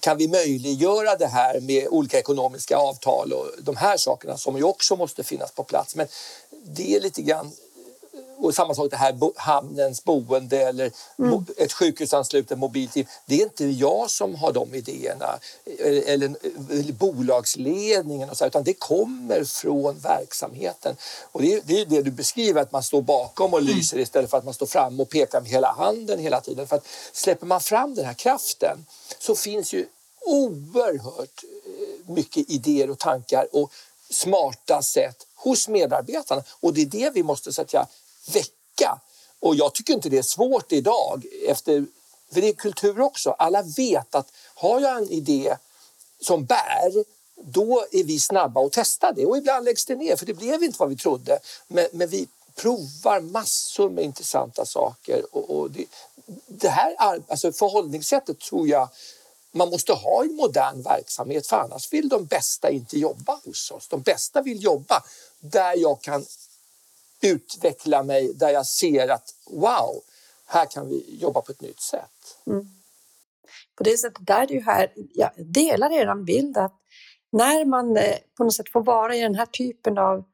[0.00, 4.62] Kan vi möjliggöra det här med olika ekonomiska avtal och de här sakerna som ju
[4.62, 5.96] också måste finnas på plats.
[5.96, 6.06] Men
[6.64, 7.52] det är lite grann
[8.42, 11.44] och samma sak det här hamnens boende eller mm.
[11.56, 13.06] ett sjukhusanslutet mobilteam.
[13.26, 15.38] Det är inte jag som har de idéerna
[15.78, 16.34] eller,
[16.70, 20.96] eller bolagsledningen och så, utan det kommer från verksamheten.
[21.32, 23.76] Och det är, det är det du beskriver, att man står bakom och mm.
[23.76, 24.02] lyser mm.
[24.02, 26.66] istället för att man står fram och pekar med hela handen hela tiden.
[26.66, 28.86] För att släpper man fram den här kraften
[29.18, 29.86] så finns ju
[30.26, 33.72] oerhört eh, mycket idéer och tankar och
[34.10, 37.74] smarta sätt hos medarbetarna och det är det vi måste så att
[38.26, 39.00] vecka.
[39.40, 41.86] Och jag tycker inte det är svårt idag, efter,
[42.32, 43.30] för det är kultur också.
[43.30, 45.56] Alla vet att har jag en idé
[46.20, 47.04] som bär,
[47.44, 49.26] då är vi snabba att testa det.
[49.26, 51.38] Och ibland läggs det ner, för det blev inte vad vi trodde.
[51.68, 55.24] Men, men vi provar massor med intressanta saker.
[55.30, 55.84] Och, och det,
[56.46, 56.96] det, här
[57.28, 58.88] alltså förhållningssättet tror jag
[59.52, 63.88] man måste ha i modern verksamhet för annars vill de bästa inte jobba hos oss.
[63.88, 65.02] De bästa vill jobba
[65.40, 66.26] där jag kan
[67.22, 70.00] utveckla mig där jag ser att wow,
[70.46, 72.38] här kan vi jobba på ett nytt sätt.
[72.46, 72.66] Mm.
[73.76, 76.74] På det sättet där är det ju här, jag delar er bild att
[77.32, 80.24] när man eh, på något sätt får vara i den här typen av,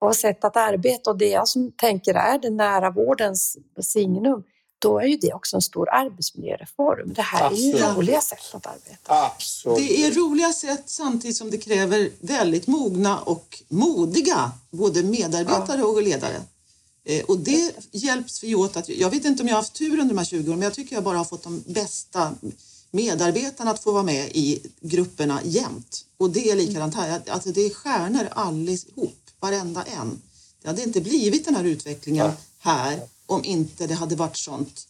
[0.00, 4.44] av sätt att arbeta och det jag som tänker är den nära vårdens signum,
[4.82, 7.12] då är ju det också en stor arbetsmiljöreform.
[7.14, 7.74] Det här Absolut.
[7.74, 9.24] är ju roliga sätt att arbeta.
[9.24, 9.78] Absolut.
[9.78, 15.86] Det är roliga sätt samtidigt som det kräver väldigt mogna och modiga både medarbetare ja.
[15.86, 16.42] och ledare.
[17.04, 19.92] Eh, och det hjälps vi åt att, jag vet inte om jag har haft tur
[19.92, 22.34] under de här 20 åren, men jag tycker jag bara har fått de bästa
[22.90, 26.04] medarbetarna att få vara med i grupperna jämt.
[26.16, 30.22] Och det är likadant här, alltså det är stjärnor allihop, varenda en.
[30.62, 33.00] Det hade inte blivit den här utvecklingen här
[33.32, 34.86] om inte det hade varit sånt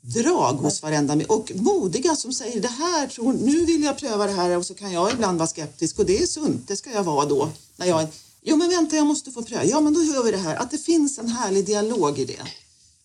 [0.00, 4.32] drag hos varenda och modiga som säger det här, tror, nu vill jag pröva det
[4.32, 7.04] här och så kan jag ibland vara skeptisk och det är sunt, det ska jag
[7.04, 7.50] vara då.
[7.76, 8.06] När jag,
[8.42, 9.64] jo men vänta, jag måste få pröva.
[9.64, 10.56] Ja men då gör vi det här.
[10.56, 12.42] Att det finns en härlig dialog i det.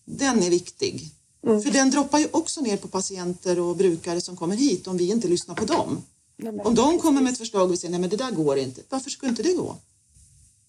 [0.04, 1.10] Den är viktig.
[1.46, 1.62] Mm.
[1.62, 5.10] För den droppar ju också ner på patienter och brukare som kommer hit om vi
[5.10, 6.02] inte lyssnar på dem.
[6.64, 8.82] Om de kommer med ett förslag och vi säger nej men det där går inte.
[8.88, 9.76] Varför skulle inte det gå?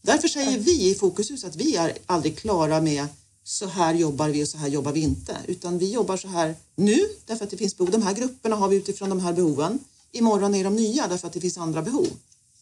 [0.01, 3.08] Därför säger vi i Fokushus att vi är aldrig klara med
[3.47, 5.38] så här jobbar vi och så här jobbar vi inte.
[5.47, 7.91] Utan vi jobbar så här nu därför att det finns behov.
[7.91, 9.79] De här grupperna har vi utifrån de här behoven.
[10.12, 12.08] Imorgon är de nya därför att det finns andra behov.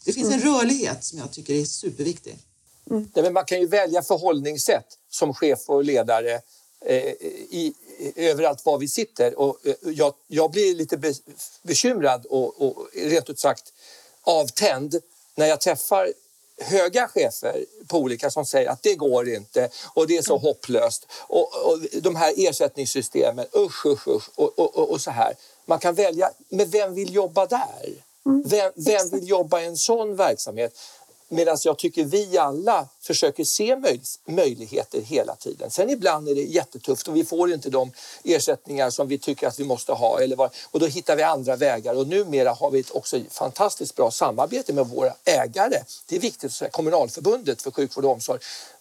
[0.05, 0.53] Det finns en mm.
[0.53, 2.37] rörlighet som jag tycker är superviktig.
[2.89, 3.09] Mm.
[3.13, 6.41] Ja, men man kan ju välja förhållningssätt som chef och ledare
[6.85, 7.13] eh,
[7.49, 7.73] i,
[8.15, 9.39] överallt var vi sitter.
[9.39, 11.13] Och, eh, jag, jag blir lite be,
[11.61, 13.73] bekymrad och, och rent ut sagt
[14.21, 14.99] avtänd
[15.35, 16.13] när jag träffar
[16.61, 20.41] höga chefer på olika som säger att det går inte och det är så mm.
[20.41, 21.07] hopplöst.
[21.27, 25.33] Och, och de här ersättningssystemen, usch, usch, usch och, och, och, så här.
[25.65, 28.03] Man kan välja, men vem vill jobba där?
[28.25, 28.43] Mm.
[28.45, 30.73] Vem, vem vill jobba i en sån verksamhet?
[31.33, 35.71] Medan jag tycker vi alla försöker se möj möjligheter hela tiden.
[35.71, 37.91] Sen ibland är det jättetufft och vi får inte de
[38.23, 40.19] ersättningar som vi tycker att vi måste ha.
[40.19, 44.11] Eller vad, och då hittar vi andra vägar och numera har vi också fantastiskt bra
[44.11, 45.83] samarbete med våra ägare.
[46.07, 46.69] Det är viktigt att säga.
[46.71, 48.39] Kommunalförbundet för sjukvård och omsorg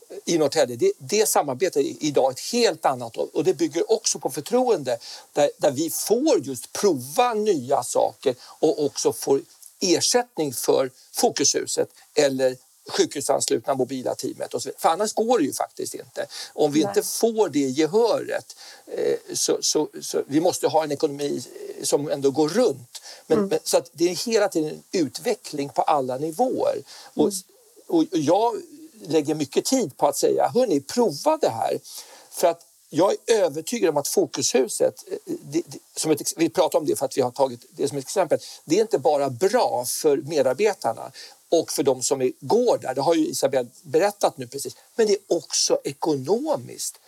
[0.08, 4.18] eh, i Norrtälje, det, det samarbetet är idag ett helt annat och det bygger också
[4.18, 4.98] på förtroende
[5.32, 9.40] där, där vi får just prova nya saker och också får
[9.82, 12.56] ersättning för Fokushuset eller
[12.88, 14.54] sjukhusanslutna mobila teamet.
[14.54, 16.26] Och så För annars går det ju faktiskt inte.
[16.52, 16.88] Om vi Nej.
[16.88, 21.42] inte får det gehöret eh, så, så, så, vi måste ha en ekonomi
[21.82, 23.02] som ändå går runt.
[23.26, 23.50] Men, mm.
[23.50, 26.74] men, så att det är hela tiden en utveckling på alla nivåer.
[26.74, 26.84] Mm.
[27.14, 27.32] Och,
[27.86, 28.62] och jag
[29.06, 31.78] lägger mycket tid på att säga, hörni, prova det här.
[32.30, 36.78] För att jag är övertygad om att Fokushuset, eh, det, det, som ett, vi pratar
[36.78, 39.30] om det för att vi har tagit det som ett exempel, det är inte bara
[39.30, 41.12] bra för medarbetarna
[41.48, 45.12] och för de som går där, det har ju Isabelle berättat nu precis, men det
[45.12, 46.98] är också ekonomiskt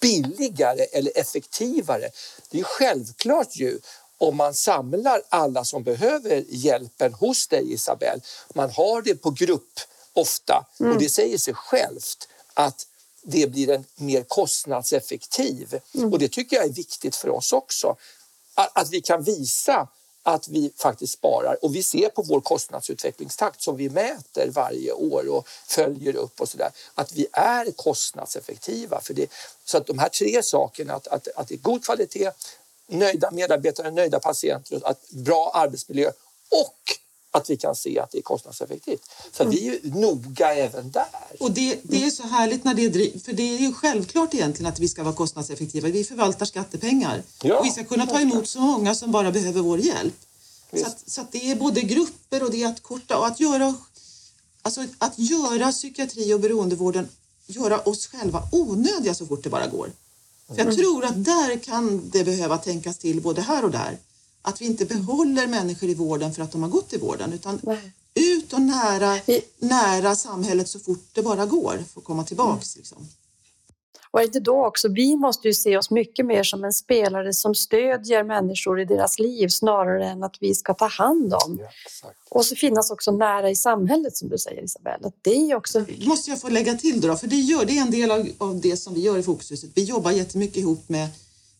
[0.00, 2.10] billigare eller effektivare.
[2.50, 3.78] Det är självklart ju
[4.18, 8.20] om man samlar alla som behöver hjälpen hos dig Isabelle,
[8.54, 9.80] man har det på grupp
[10.12, 10.92] ofta mm.
[10.92, 12.86] och det säger sig självt att
[13.30, 15.80] det blir en mer kostnadseffektiv.
[15.94, 16.12] Mm.
[16.12, 17.96] Och det tycker jag är viktigt för oss också.
[18.54, 19.88] Att, att vi kan visa
[20.22, 21.64] att vi faktiskt sparar.
[21.64, 26.48] Och vi ser på vår kostnadsutvecklingstakt som vi mäter varje år och följer upp och
[26.48, 29.00] sådär, att vi är kostnadseffektiva.
[29.00, 29.30] För det,
[29.64, 32.30] så att de här tre sakerna, att, att, att det är god kvalitet,
[32.86, 36.10] nöjda medarbetare, nöjda patienter, att bra arbetsmiljö
[36.48, 36.98] och
[37.38, 39.02] att vi kan se att det är kostnadseffektivt.
[39.32, 39.54] Så mm.
[39.54, 41.04] vi är noga även där.
[41.40, 44.72] Och det, det är så härligt när det driv, för det är ju självklart egentligen
[44.72, 45.88] att vi ska vara kostnadseffektiva.
[45.88, 47.58] Vi förvaltar skattepengar ja.
[47.58, 50.14] och vi ska kunna ta emot så många som bara behöver vår hjälp.
[50.72, 53.40] Så, att, så att det är både grupper och det är att korta och att
[53.40, 53.74] göra,
[54.62, 57.08] alltså att göra psykiatri och beroendevården,
[57.46, 59.92] göra oss själva onödiga så fort det bara går.
[60.48, 60.76] För jag mm.
[60.76, 63.98] tror att där kan det behöva tänkas till både här och där
[64.42, 67.60] att vi inte behåller människor i vården för att de har gått i vården utan
[67.62, 67.92] Nej.
[68.14, 69.18] ut och nära,
[69.58, 72.76] nära samhället så fort det bara går för att komma tillbaks.
[72.76, 72.80] Mm.
[72.80, 73.08] Liksom.
[74.10, 77.34] Och är det då också, vi måste ju se oss mycket mer som en spelare
[77.34, 81.58] som stödjer människor i deras liv snarare än att vi ska ta hand om.
[81.60, 81.70] Ja,
[82.30, 85.12] och så finnas också nära i samhället som du säger Isabella.
[85.22, 85.84] Det är också.
[86.06, 88.60] Måste jag få lägga till då, för det, gör, det är en del av, av
[88.60, 89.70] det som vi gör i Fokushuset.
[89.74, 91.08] Vi jobbar jättemycket ihop med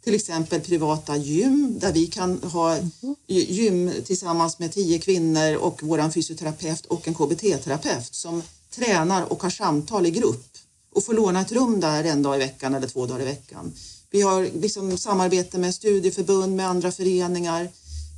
[0.09, 2.79] till exempel privata gym där vi kan ha
[3.27, 9.51] gym tillsammans med tio kvinnor och vår fysioterapeut och en KBT-terapeut som tränar och har
[9.51, 10.47] samtal i grupp
[10.95, 13.73] och får låna ett rum där en dag i veckan eller två dagar i veckan.
[14.11, 17.69] Vi har liksom samarbete med studieförbund, med andra föreningar.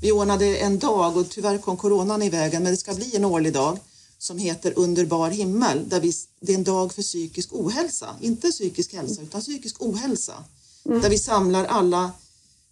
[0.03, 3.25] Vi ordnade en dag och tyvärr kom coronan i vägen men det ska bli en
[3.25, 3.79] årlig dag
[4.19, 5.89] som heter Underbar himmel.
[5.89, 10.45] Där vi, det är en dag för psykisk ohälsa, inte psykisk hälsa utan psykisk ohälsa.
[10.85, 11.01] Mm.
[11.01, 12.13] Där vi samlar alla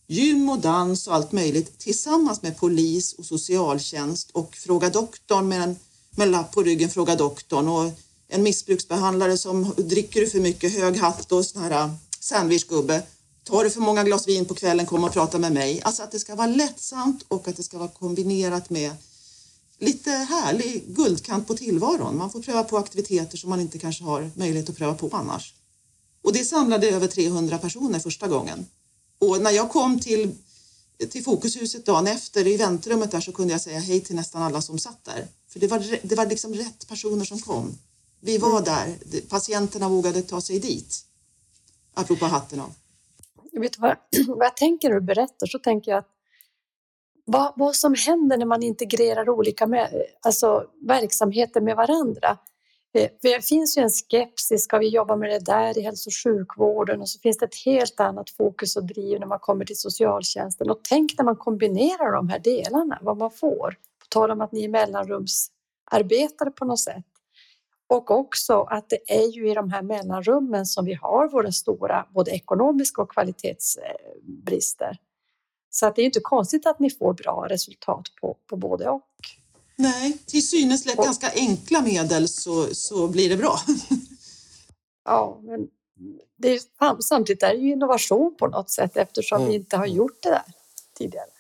[0.06, 5.62] gym och dans och allt möjligt tillsammans med polis och socialtjänst och Fråga doktorn med
[5.62, 5.76] en
[6.18, 7.90] med lapp på ryggen Fråga doktorn och
[8.28, 11.90] en missbruksbehandlare som dricker du för mycket hög hatt och sån här äh,
[12.20, 13.02] sandwichgubbe.
[13.44, 15.82] Tar du för många glas vin på kvällen, kom och prata med mig.
[15.82, 18.92] Alltså att det ska vara lättsamt och att det ska vara kombinerat med
[19.78, 22.16] lite härlig guldkant på tillvaron.
[22.16, 25.54] Man får pröva på aktiviteter som man inte kanske har möjlighet att pröva på annars.
[26.22, 28.66] Och det samlade över 300 personer första gången.
[29.18, 30.34] Och när jag kom till,
[31.10, 34.62] till Fokushuset dagen efter i väntrummet där så kunde jag säga hej till nästan alla
[34.62, 35.26] som satt där.
[35.48, 37.78] För det var, det var liksom rätt personer som kom.
[38.20, 38.64] Vi var mm.
[38.64, 41.04] där, patienterna vågade ta sig dit.
[41.94, 42.74] Apropå hatten av.
[43.52, 43.96] Vet vad,
[44.28, 46.08] vad jag tänker när du berättar så tänker jag att
[47.24, 52.38] vad, vad som händer när man integrerar olika med, alltså, verksamheter med varandra.
[52.94, 56.08] Eh, för det finns ju en skepsis, ska vi jobba med det där i hälso
[56.08, 57.00] och sjukvården?
[57.00, 60.70] Och så finns det ett helt annat fokus och driv när man kommer till socialtjänsten.
[60.70, 63.76] Och tänk när man kombinerar de här delarna, vad man får.
[63.98, 67.04] På tal om att ni är mellanrumsarbetare på något sätt.
[67.88, 72.06] Och också att det är ju i de här mellanrummen som vi har våra stora
[72.14, 74.98] både ekonomiska och kvalitetsbrister.
[75.70, 79.02] Så att det är inte konstigt att ni får bra resultat på, på både och.
[79.78, 83.58] Nej, till synes lätt ganska enkla medel så, så blir det bra.
[85.04, 85.68] ja, men
[86.36, 89.48] det är, samtidigt är det ju innovation på något sätt eftersom mm.
[89.48, 90.42] vi inte har gjort det där
[90.98, 91.30] tidigare.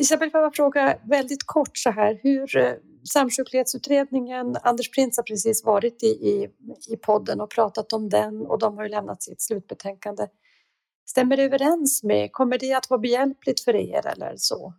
[0.00, 2.74] Isabel, får jag fråga väldigt kort så här, hur eh,
[3.12, 6.48] Samsjuklighetsutredningen, Anders Printz har precis varit i, i,
[6.88, 10.26] i podden och pratat om den och de har ju lämnat sitt slutbetänkande.
[11.06, 14.74] Stämmer det överens med, kommer det att vara behjälpligt för er eller så?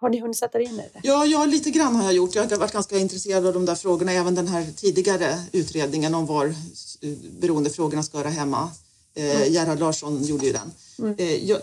[0.00, 1.00] Har ni hunnit sätta er in i det?
[1.02, 2.34] Ja, ja, lite grann har jag gjort.
[2.34, 6.26] Jag har varit ganska intresserad av de där frågorna, även den här tidigare utredningen om
[6.26, 6.54] var
[7.40, 8.70] beroendefrågorna ska höra hemma.
[9.14, 9.52] Eh, mm.
[9.52, 10.72] Gerhard Larsson gjorde ju den.
[10.98, 11.14] Mm.
[11.18, 11.60] Eh, jag,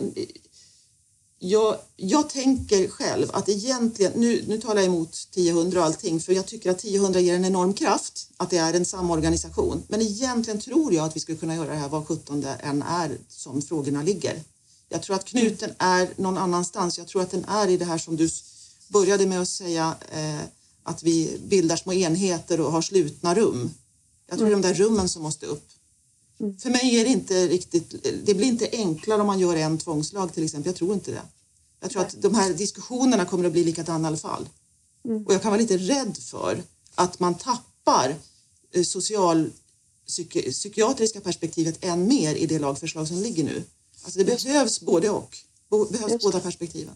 [1.44, 6.34] jag, jag, tänker själv att egentligen, nu, nu talar jag emot 1000 och allting, för
[6.34, 9.84] jag tycker att 1000 ger en enorm kraft, att det är en samorganisation.
[9.88, 13.18] Men egentligen tror jag att vi skulle kunna göra det här var 17 än är
[13.28, 14.44] som frågorna ligger.
[14.90, 16.98] Jag tror att knuten är någon annanstans.
[16.98, 18.30] Jag tror att den är i det här som du
[18.88, 20.46] började med att säga, eh,
[20.84, 23.74] att vi bildar små enheter och har slutna rum.
[24.28, 24.62] Jag tror mm.
[24.62, 25.70] det är de där rummen som måste upp.
[26.42, 26.58] Mm.
[26.58, 30.34] För mig är det inte riktigt, det blir inte enklare om man gör en tvångslag
[30.34, 30.70] till exempel.
[30.70, 31.22] Jag tror inte det.
[31.80, 34.50] Jag tror att de här diskussionerna kommer att bli likadana i alla fall.
[35.06, 35.26] Mm.
[35.26, 36.64] Och jag kan vara lite rädd för
[36.96, 38.16] att man tappar
[38.72, 39.50] eh, social
[40.08, 43.64] psyki psykiatriska perspektivet än mer i det lagförslag som ligger nu.
[44.04, 45.38] Alltså det behövs både och.
[45.70, 46.24] Behövs Just.
[46.24, 46.96] båda perspektiven.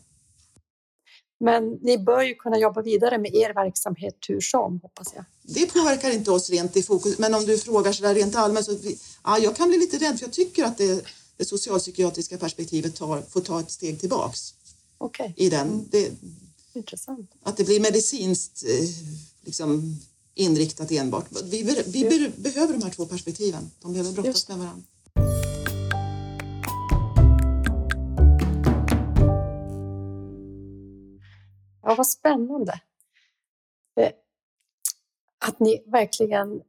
[1.45, 5.25] Men ni bör ju kunna jobba vidare med er verksamhet hur som, hoppas jag.
[5.41, 8.65] Det påverkar inte oss rent i fokus, men om du frågar så där rent allmänt
[8.65, 11.05] så vi, ja, jag kan bli lite rädd för jag tycker att det,
[11.37, 14.53] det socialpsykiatriska perspektivet tar, får ta ett steg tillbaks.
[14.97, 15.33] Okay.
[15.35, 15.87] I den.
[15.91, 16.11] Det,
[16.73, 17.31] Intressant.
[17.43, 18.89] Att det blir medicinskt eh,
[19.41, 19.99] liksom,
[20.35, 21.25] inriktat enbart.
[21.43, 23.71] Vi, vi, vi behöver de här två perspektiven.
[23.81, 24.83] De behöver brottas med varandra.
[31.85, 32.79] Ja, vad spännande.
[33.99, 34.11] Eh,
[35.39, 36.61] att ni verkligen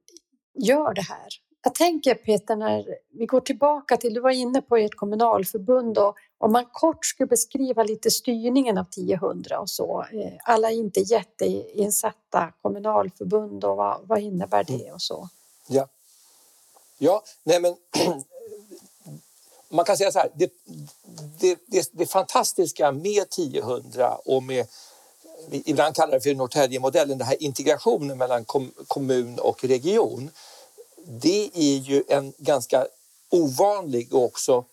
[0.54, 1.28] gör det här.
[1.64, 6.16] Jag tänker Peter, när vi går tillbaka till, du var inne på ert kommunalförbund och
[6.38, 10.06] om man kort skulle beskriva lite styrningen av 1000 och så.
[10.12, 15.28] Eh, alla är inte jätteinsatta kommunalförbund och vad, vad innebär det och så?
[15.68, 15.88] Ja,
[16.98, 17.76] ja nej men
[19.68, 20.52] man kan säga så här, det,
[21.40, 24.66] det, det, det fantastiska med 1000 och med
[25.50, 30.30] ibland kallar det för Norrtäljemodellen, den här integrationen mellan kom, kommun och region.
[31.06, 32.86] Det är ju en ganska
[33.30, 34.64] ovanlig och också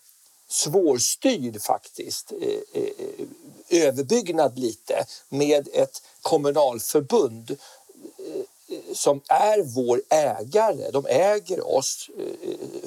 [0.47, 10.91] svårstyrd faktiskt eh, eh, överbyggnad lite med ett kommunalförbund eh, som är vår ägare.
[10.91, 12.09] De äger oss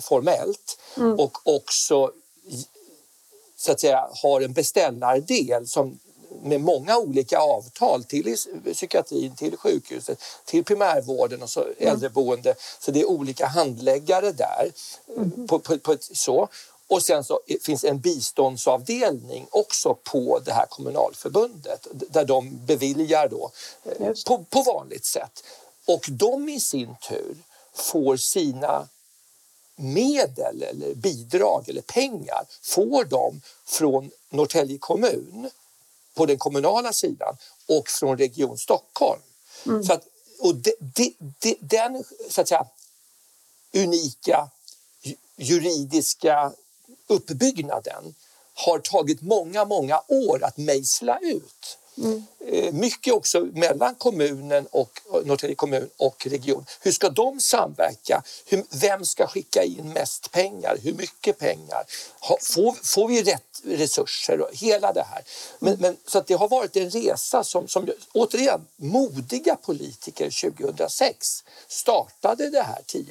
[0.01, 1.18] formellt mm.
[1.18, 2.12] och också
[3.57, 5.99] så att säga har en beställardel som
[6.47, 8.36] med många olika avtal till
[8.72, 11.74] psykiatrin, till sjukhuset, till primärvården och så mm.
[11.78, 12.55] äldreboende.
[12.80, 14.72] Så det är olika handläggare där.
[15.16, 15.47] Mm.
[15.47, 16.49] På, på, på ett, så.
[16.88, 23.51] Och sen så finns en biståndsavdelning också på det här kommunalförbundet där de beviljar då
[23.84, 25.44] eh, på, på vanligt sätt.
[25.86, 27.36] Och de i sin tur
[27.74, 28.88] får sina
[29.76, 35.51] medel eller bidrag eller pengar får de från Norrtälje kommun
[36.17, 37.37] på den kommunala sidan
[37.69, 39.21] och från Region Stockholm.
[39.67, 39.85] Mm.
[39.85, 40.03] Så att,
[40.39, 42.67] och de, de, de, den så att säga,
[43.75, 44.51] unika
[45.37, 46.53] juridiska
[47.07, 48.14] uppbyggnaden
[48.55, 51.79] har tagit många, många år att mejsla ut.
[51.99, 52.22] Mm.
[52.72, 56.66] Mycket också mellan kommunen och Norrtälje kommun och region.
[56.80, 58.22] Hur ska de samverka?
[58.47, 60.78] Hur, vem ska skicka in mest pengar?
[60.82, 61.84] Hur mycket pengar?
[62.40, 64.47] Får, får vi rätt resurser?
[64.53, 65.22] Hela det här.
[65.59, 71.44] Men, men, så att det har varit en resa som, som återigen modiga politiker 2006
[71.68, 73.11] startade det här 1000.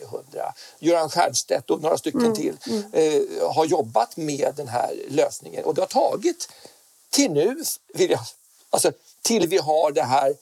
[0.80, 2.36] Göran Stiernstedt och några stycken mm.
[2.36, 2.84] till mm.
[2.92, 6.50] eh, har jobbat med den här lösningen och det har tagit
[7.10, 7.64] till nu
[7.94, 8.20] vill jag
[8.76, 10.36] Alltså till vi har det här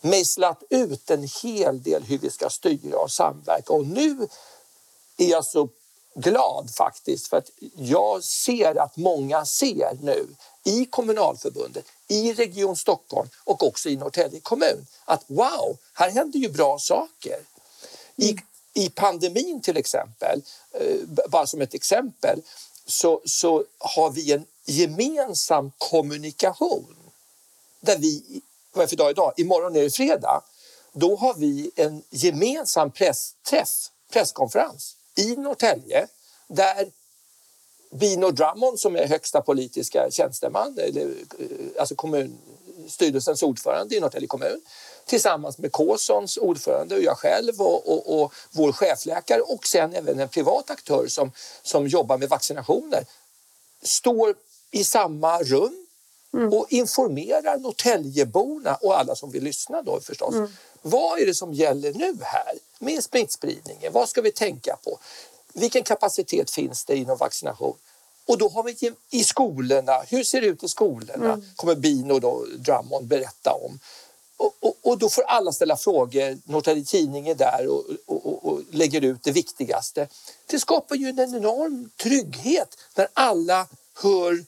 [0.00, 3.72] mejslat ut en hel del hur vi ska styra och samverka.
[3.72, 4.28] Och nu
[5.16, 5.68] är jag så
[6.14, 10.26] glad faktiskt för att jag ser att många ser nu
[10.64, 16.48] i kommunalförbundet, i Region Stockholm och också i Norrtälje kommun att wow, här händer ju
[16.48, 17.38] bra saker.
[18.16, 18.36] I,
[18.74, 22.42] i pandemin till exempel, eh, bara som ett exempel,
[22.86, 26.95] så, så har vi en gemensam kommunikation
[27.80, 28.40] där vi,
[28.72, 29.32] vad är för dag idag?
[29.36, 30.42] Imorgon är det fredag.
[30.92, 33.68] Då har vi en gemensam pressträff,
[34.12, 36.06] presskonferens i Norrtälje
[36.48, 36.86] där
[37.90, 41.02] Bino Drummond som är högsta politiska tjänsteman, eller,
[41.38, 44.60] eh, alltså kommunstyrelsens ordförande i Norrtälje kommun
[45.06, 50.20] tillsammans med Kåsons ordförande och jag själv och, och, och, vår chefläkare och sen även
[50.20, 53.06] en privat aktör som, som jobbar med vaccinationer
[53.82, 54.34] står
[54.70, 55.85] i samma rum
[56.36, 56.52] mm.
[56.52, 60.34] och informerar Norrtäljeborna och alla som vill lyssna då förstås.
[60.34, 60.48] Mm.
[60.82, 63.92] Vad är det som gäller nu här med smittspridningen?
[63.92, 64.98] Vad ska vi tänka på?
[65.52, 67.76] Vilken kapacitet finns det inom vaccination?
[68.26, 71.32] Och då har vi i skolorna, hur ser det ut i skolorna?
[71.32, 71.44] Mm.
[71.56, 73.78] kommer Bino då, Drummond berätta om.
[74.36, 76.38] Och, och, och, då får alla ställa frågor.
[76.44, 80.08] Norrtälje Tidning är där och, och, lägger ut det viktigaste.
[80.46, 83.66] Det skapar ju en enorm trygghet när alla
[84.02, 84.44] hör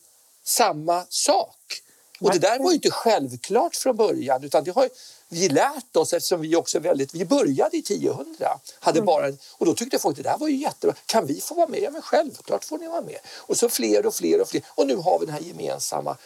[0.49, 1.83] samma sak.
[2.21, 4.89] Och det där var ju inte självklart från början utan det har
[5.29, 8.37] vi lärt oss eftersom vi också väldigt, vi började i 1000
[8.81, 9.07] hade mm.
[9.07, 11.81] bara, och då tyckte folk det där var ju jättebra, kan vi få vara med?
[11.83, 13.19] Ja men självklart får ni vara med.
[13.37, 16.17] Och så fler och fler och fler och nu har vi den här gemensamma.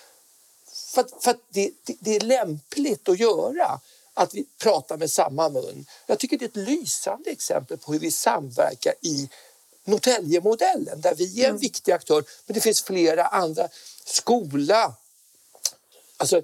[0.73, 3.81] För, att, för att det, det, det, är lämpligt att göra
[4.15, 5.87] att vi pratar med samma mun.
[6.07, 9.29] Jag tycker det är ett lysande exempel på hur vi samverkar i
[9.85, 11.61] Norrtäljemodellen där vi är en mm.
[11.61, 13.69] viktig aktör men det finns flera andra
[14.05, 14.95] skola.
[16.17, 16.43] Alltså,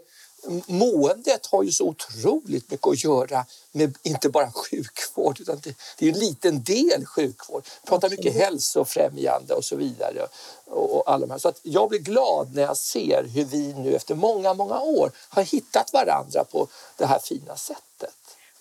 [0.66, 6.09] måendet har ju så otroligt mycket att göra med inte bara sjukvård utan det, det
[6.09, 7.64] är en liten del sjukvård.
[7.82, 10.26] Vi pratar mycket hälsofrämjande och så vidare.
[10.64, 11.39] Och, och alla de här.
[11.39, 15.12] Så att jag blir glad när jag ser hur vi nu efter många, många år
[15.28, 18.14] har hittat varandra på det här fina sättet.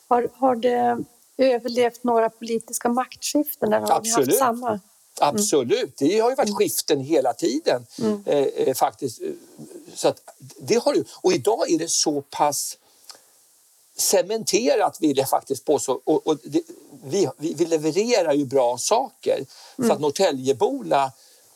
[0.07, 1.03] Har, har det
[1.37, 3.73] överlevt några politiska maktskiften?
[3.73, 4.27] Eller har Absolut.
[4.27, 4.79] Haft samma?
[5.19, 6.57] Absolut, det har ju varit mm.
[6.57, 8.23] skiften hela tiden mm.
[8.25, 9.21] Eh, eh, faktiskt.
[9.95, 10.21] Så att
[10.57, 12.77] det har ju, och idag är det så pass
[13.97, 16.01] cementerat vill jag faktiskt påstå.
[16.03, 16.61] Och, och det,
[17.03, 19.45] vi, vi, levererar ju bra saker.
[19.77, 19.89] Mm.
[19.89, 21.11] Så att Norrtäljeborna,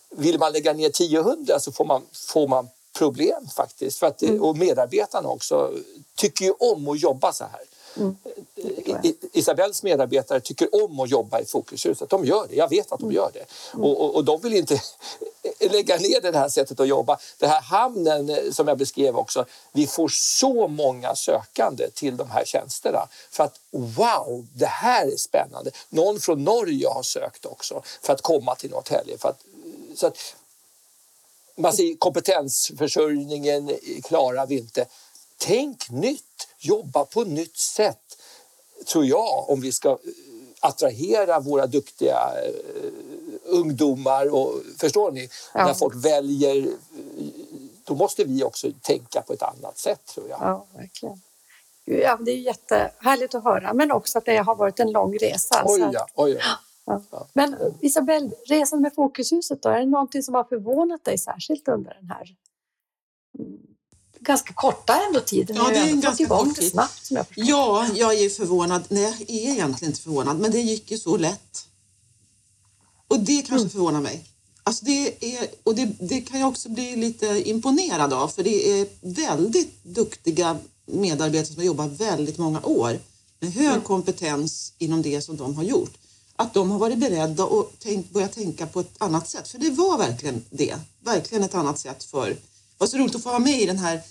[0.10, 4.00] vill man lägga ner 1000 så får man, får man problem faktiskt.
[4.00, 5.74] För att, Och medarbetarna också
[6.16, 7.62] tycker ju om att jobba så här.
[7.98, 8.16] Mm.
[9.34, 12.10] Isabells medarbetare tycker om att jobba i Fokushuset.
[12.10, 13.46] De gör det, jag vet att de gör det.
[13.74, 13.86] Mm.
[13.86, 14.82] Och, och, och, de vill inte
[15.60, 17.20] lägga ner det här sättet att jobba.
[17.38, 22.30] Den här hamnen eh, som jag beskrev också, vi får så många sökande till de
[22.30, 23.08] här tjänsterna.
[23.32, 25.72] För att wow, det här är spännande.
[25.90, 29.18] Någon från Norge har sökt också för att komma till Norrtälje.
[29.18, 29.44] För att,
[29.96, 30.18] så att,
[31.56, 33.72] man kompetensförsörjningen
[34.04, 34.86] klarar vi inte.
[35.42, 38.18] Tänk nytt, jobba på nytt sätt
[38.88, 39.98] tror jag om vi ska eh,
[40.60, 42.92] attrahera våra duktiga uh,
[43.46, 44.34] ungdomar.
[44.34, 45.30] Och, förstår ni?
[45.54, 45.66] Ja.
[45.66, 46.68] När folk väljer,
[47.84, 50.40] då måste vi också tänka på ett annat sätt tror jag.
[50.42, 51.22] Ja, verkligen.
[51.86, 55.64] Ja, det är jättehärligt att höra, men också att det har varit en lång resa.
[55.66, 56.32] Oj, ja, oj,
[56.86, 57.02] ja.
[57.12, 57.28] Ja.
[57.34, 61.98] Men Isabelle, resan med Fokushuset då, är det någonting som har förvånat dig särskilt under
[62.00, 62.36] den här
[64.22, 65.56] ganska korta ändå tiden.
[65.56, 66.72] Ja, det är en ganska kort tid.
[66.72, 68.84] Snabbt, som jag ja, jag är förvånad.
[68.90, 71.68] Nej, jag är egentligen inte förvånad, men det gick ju så lätt.
[73.08, 73.70] Och det kanske mm.
[73.70, 74.26] förvånar mig.
[74.64, 78.82] Alltså det, är, och det, det, kan jag också bli lite imponerad av för det
[78.82, 83.00] är väldigt duktiga medarbetare som har jobbat väldigt många år
[83.40, 83.82] med hög mm.
[83.82, 85.98] kompetens inom det som de har gjort.
[86.36, 89.48] Att de har varit beredda att tänk, börja tänka på ett annat sätt.
[89.48, 90.76] För det var verkligen det.
[91.00, 92.38] Verkligen ett annat sätt för...
[92.82, 94.02] Var så roligt att få vara med i den här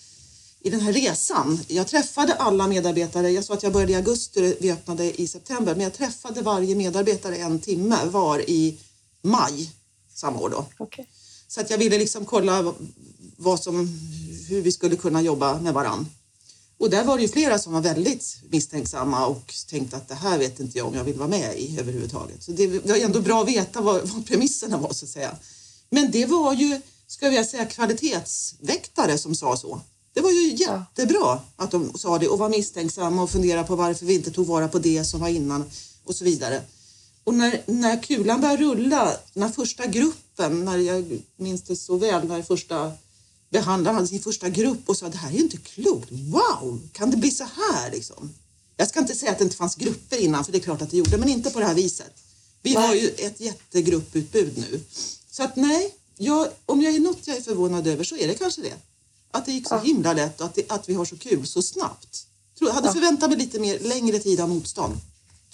[0.61, 1.61] i den här resan.
[1.69, 3.31] Jag träffade alla medarbetare.
[3.31, 6.75] Jag sa att jag började i augusti, vi öppnade i september, men jag träffade varje
[6.75, 8.79] medarbetare en timme var i
[9.23, 9.71] maj
[10.15, 10.67] samma år då.
[10.79, 11.05] Okay.
[11.49, 12.75] Så att jag ville liksom kolla
[13.37, 13.99] vad som,
[14.49, 16.07] hur vi skulle kunna jobba med varann.
[16.79, 20.39] Och där var det ju flera som var väldigt misstänksamma och tänkte att det här
[20.39, 22.43] vet inte jag om jag vill vara med i överhuvudtaget.
[22.43, 25.37] Så det var ändå bra att veta vad, vad premisserna var så att säga.
[25.91, 26.81] Men det var ju,
[27.11, 29.81] ska jag säga, kvalitetsväktare som sa så.
[30.13, 34.07] Det var ju jättebra att de sa det och var misstänksamma och funderade på varför
[34.07, 35.65] vi inte tog vara på det som var innan
[36.05, 36.63] och så vidare.
[37.25, 42.29] Och när, när kulan började rulla, när första gruppen, när jag minns det så väl,
[42.29, 42.93] när första
[43.51, 47.17] behandlaren hade sin första grupp och sa det här är inte klokt, wow, kan det
[47.17, 48.35] bli så här liksom?
[48.77, 50.91] Jag ska inte säga att det inte fanns grupper innan, för det är klart att
[50.91, 52.13] det gjorde, men inte på det här viset.
[52.63, 54.81] Vi har ju ett jättegrupputbud nu.
[55.31, 58.35] Så att nej, jag, om jag är något jag är förvånad över så är det
[58.35, 58.75] kanske det.
[59.31, 59.79] Att det gick så ja.
[59.79, 62.27] himla lätt och att, det, att vi har så kul så snabbt.
[62.59, 62.93] Jag hade ja.
[62.93, 65.01] förväntat mig lite mer längre tid av motstånd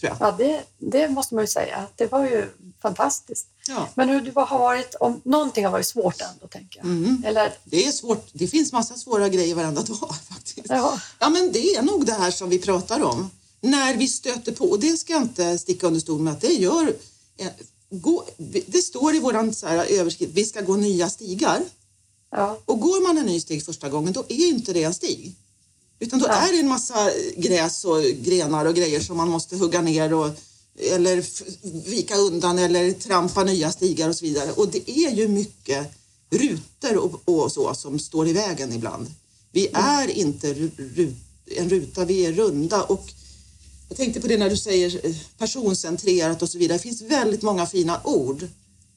[0.01, 0.29] tror jag.
[0.29, 1.87] Ja, det, det måste man ju säga.
[1.97, 2.47] Det var ju
[2.83, 3.47] fantastiskt.
[3.69, 3.89] Ja.
[3.95, 6.87] Men hur det har varit, om någonting har varit svårt ändå, tänker jag.
[6.87, 7.23] Mm.
[7.27, 7.53] Eller...
[7.65, 8.29] Det är svårt.
[8.33, 10.67] Det finns massa svåra grejer varenda dag faktiskt.
[10.69, 11.01] Ja.
[11.19, 13.31] ja, men det är nog det här som vi pratar om.
[13.61, 16.53] När vi stöter på, och det ska jag inte sticka under stol med att det
[16.53, 16.97] gör
[17.91, 18.25] Gå,
[18.67, 21.63] det står i våran så här överskrift, vi ska gå nya stigar.
[22.31, 22.59] Ja.
[22.65, 25.35] Och går man en ny stig första gången, då är inte det en stig.
[25.99, 29.83] Utan då är det en massa gräs och grenar och grejer som man måste hugga
[29.83, 30.31] ner och
[30.79, 31.25] eller
[31.91, 34.53] vika undan eller trampa nya stigar och så vidare.
[34.53, 35.93] Och det är ju mycket
[36.31, 39.07] rutor och, och så som står i vägen ibland.
[39.53, 39.85] Vi mm.
[39.85, 41.15] är inte ru,
[41.57, 43.11] en ruta, vi är runda och
[43.89, 46.79] jag tänkte på det när du säger eh, personcentrerat och så vidare.
[46.79, 48.49] Det finns väldigt många fina ord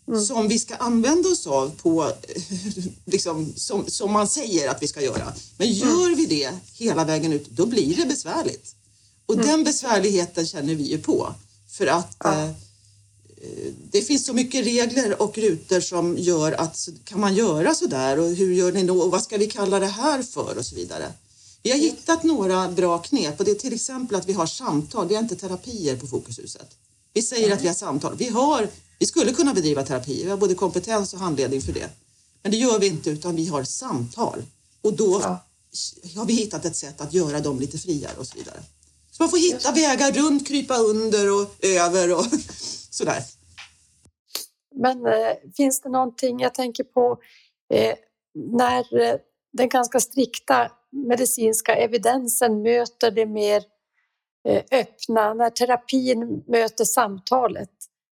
[0.07, 0.21] mm.
[0.21, 2.11] som vi ska använda oss av på,
[3.05, 5.33] liksom, som, som man säger att vi ska göra.
[5.57, 5.79] Men mm.
[5.79, 8.75] gör vi det hela vägen ut, då blir det besvärligt.
[9.25, 9.47] Och mm.
[9.47, 11.33] den besvärligheten känner vi ju på.
[11.69, 12.43] För att ja.
[12.43, 12.51] eh,
[13.91, 18.19] det finns så mycket regler och rutor som gör att kan man göra så där
[18.19, 20.75] och hur gör ni då och vad ska vi kalla det här för och så
[20.75, 21.13] vidare.
[21.63, 25.07] Vi har hittat några bra knep och det är till exempel att vi har samtal.
[25.07, 26.77] Vi har inte terapier på Fokushuset.
[27.13, 28.15] Vi säger att vi har samtal.
[28.17, 31.89] Vi har vi skulle kunna bedriva terapi, vi har både kompetens och handledning för det.
[32.41, 34.43] Men det gör vi inte utan vi har samtal
[34.81, 35.45] och då ja.
[36.15, 38.59] har vi hittat ett sätt att göra dem lite friare och så vidare.
[39.11, 42.25] Så man får hitta vägar runt, krypa under och över och
[42.89, 43.23] sådär.
[44.75, 47.17] Men eh, finns det någonting, jag tänker på
[47.73, 47.95] eh,
[48.33, 49.15] när eh,
[49.53, 53.63] den ganska strikta medicinska evidensen möter det mer
[54.47, 57.69] eh, öppna, när terapin möter samtalet.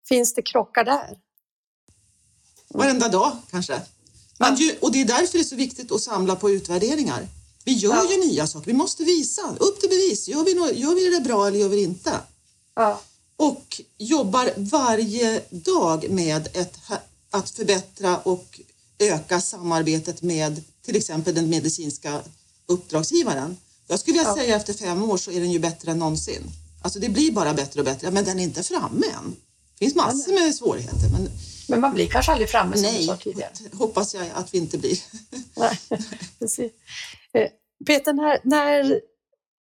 [0.09, 1.19] Finns det krockar där?
[2.69, 3.81] Varenda dag kanske.
[4.39, 7.29] Men ju, och det är därför det är så viktigt att samla på utvärderingar.
[7.65, 8.13] Vi gör ja.
[8.13, 8.67] ju nya saker.
[8.67, 9.57] Vi måste visa.
[9.61, 10.29] Upp till bevis.
[10.29, 12.13] Gör vi, no gör vi det bra eller gör vi det inte?
[12.75, 13.01] Ja.
[13.37, 16.79] Och jobbar varje dag med ett,
[17.31, 18.61] att förbättra och
[18.99, 22.23] öka samarbetet med till exempel den medicinska
[22.73, 23.57] uppdragsgivaren.
[23.87, 24.37] Jag skulle vilja ja.
[24.37, 26.43] säga efter fem år så är den ju bättre än någonsin.
[26.83, 29.37] Alltså det blir bara bättre och bättre, men den är inte framme än.
[29.79, 31.09] Det finns massor med svårigheter.
[31.13, 31.29] Men,
[31.69, 33.53] men man blir kanske aldrig framme som nej, du sa tidigare?
[33.73, 34.99] hoppas jag att vi inte blir.
[35.57, 35.79] Nej,
[36.39, 36.73] precis.
[37.33, 37.49] Eh,
[37.87, 39.01] Peter, när, när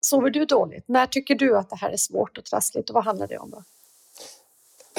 [0.00, 0.84] sover du dåligt?
[0.88, 3.50] När tycker du att det här är svårt och trassligt och vad handlar det om
[3.50, 3.62] då?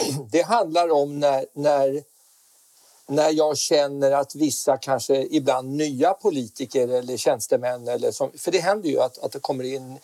[0.32, 2.04] Det handlar om när, när,
[3.08, 8.60] när jag känner att vissa kanske ibland nya politiker eller tjänstemän, eller som, för det
[8.60, 10.00] händer ju att, att det kommer in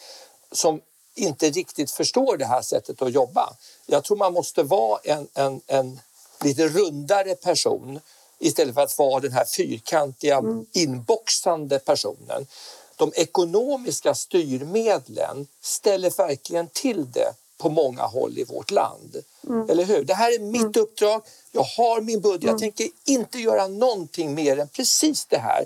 [0.52, 0.82] som
[1.16, 3.54] inte riktigt förstår det här sättet att jobba.
[3.86, 6.00] Jag tror man måste vara en, en, en
[6.44, 8.00] lite rundare person
[8.40, 10.66] istället för att vara den här fyrkantiga mm.
[10.72, 12.48] inboxande personen.
[12.96, 19.24] De ekonomiska styrmedlen ställer verkligen till det på många håll i vårt land.
[19.48, 19.70] Mm.
[19.70, 20.04] Eller hur?
[20.04, 20.82] Det här är mitt mm.
[20.84, 21.22] uppdrag.
[21.52, 22.44] Jag har min budget.
[22.44, 22.60] Jag mm.
[22.60, 25.66] tänker inte göra någonting mer än precis det här.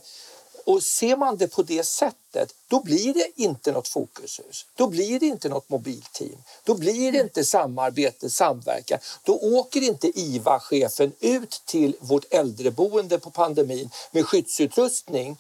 [0.66, 4.66] Och ser man det på det sättet, då blir det inte något fokushus.
[4.76, 6.44] Då blir det inte något mobilteam.
[6.64, 9.00] Då blir det inte samarbete, samverkan.
[9.24, 15.38] Då åker inte IVA-chefen ut till vårt äldreboende på pandemin med skyddsutrustning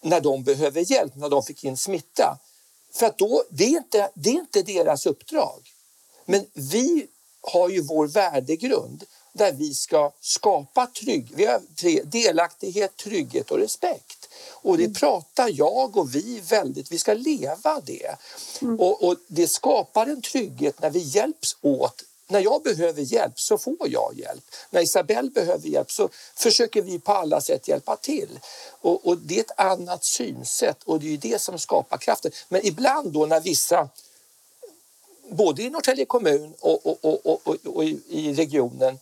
[0.00, 2.38] när de behöver hjälp, när de fick in smitta.
[2.92, 5.72] För att då, det, är inte, det är inte deras uppdrag.
[6.24, 7.06] Men vi
[7.40, 13.58] har ju vår värdegrund där vi ska skapa trygg, vi har tre, delaktighet, trygghet och
[13.58, 14.28] respekt.
[14.50, 14.94] Och det mm.
[14.94, 18.16] pratar jag och vi väldigt, vi ska leva det.
[18.62, 18.80] Mm.
[18.80, 22.04] Och, och, det skapar en trygghet när vi hjälps åt.
[22.28, 24.44] När jag behöver hjälp så får jag hjälp.
[24.70, 28.40] När Isabelle behöver hjälp så försöker vi på alla sätt hjälpa till.
[28.80, 32.32] Och, och det är ett annat synsätt och det är det som skapar kraften.
[32.48, 33.88] Men ibland då när vissa
[35.30, 38.98] både i Norrtälje kommun och, och, och, och, i regionen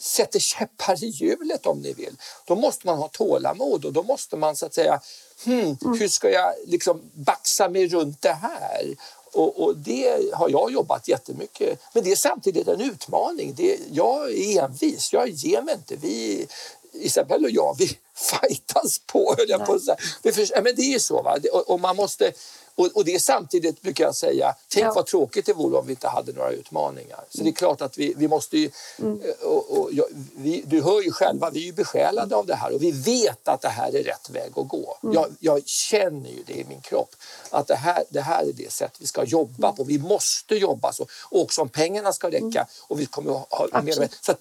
[0.00, 2.16] sätter käppar i hjulet om ni vill.
[2.44, 5.00] Då måste man ha tålamod och då måste man så att säga,
[5.44, 5.76] hmm, mm.
[5.98, 8.96] hur ska jag liksom baxa mig runt det här?
[9.32, 13.54] Och, och, det har jag jobbat jättemycket Men det är samtidigt en utmaning.
[13.56, 15.96] Det, jag är envis, jag ger mig inte.
[15.96, 16.46] Vi,
[16.92, 20.62] Isabelle och jag, vi fightas på, höll jag på att säga.
[20.62, 21.22] Men det är ju så.
[21.22, 21.38] Va?
[21.52, 22.32] Och, och man måste
[22.80, 24.92] och, och, det är samtidigt, brukar jag säga, tänk ja.
[24.94, 27.24] vad tråkigt det vore om vi inte hade några utmaningar.
[27.30, 29.20] Så det är klart att vi, vi måste ju, mm.
[29.42, 29.90] Och, och,
[30.36, 33.48] vi, du hör ju själva, vi är ju besjälade av det här och vi vet
[33.48, 34.98] att det här är rätt väg att gå.
[35.02, 35.14] Mm.
[35.14, 37.16] Jag, jag, känner ju det i min kropp,
[37.50, 39.84] att det här, det här är det sätt vi ska jobba på.
[39.84, 41.06] Vi måste jobba så.
[41.30, 42.66] Och också om pengarna ska räcka mm.
[42.80, 43.98] och vi kommer att ha Absolut.
[43.98, 44.40] mer så att,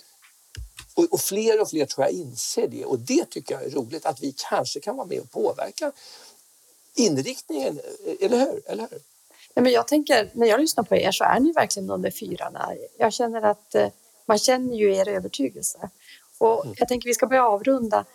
[0.94, 4.06] och, och, fler och fler tror jag inser det och det tycker jag är roligt
[4.06, 5.92] att vi kanske kan vara med och påverka
[6.96, 7.80] inriktningen,
[8.20, 8.62] eller hur?
[8.66, 9.00] Eller hur?
[9.60, 12.52] Nej, men jag tänker, när jag lyssnar på er så är ni verkligen nummer fyra.
[12.98, 13.88] Jag känner att eh,
[14.26, 15.90] man känner ju er övertygelse.
[16.38, 16.76] Och mm.
[16.80, 18.06] jag tänker vi ska börja avrunda.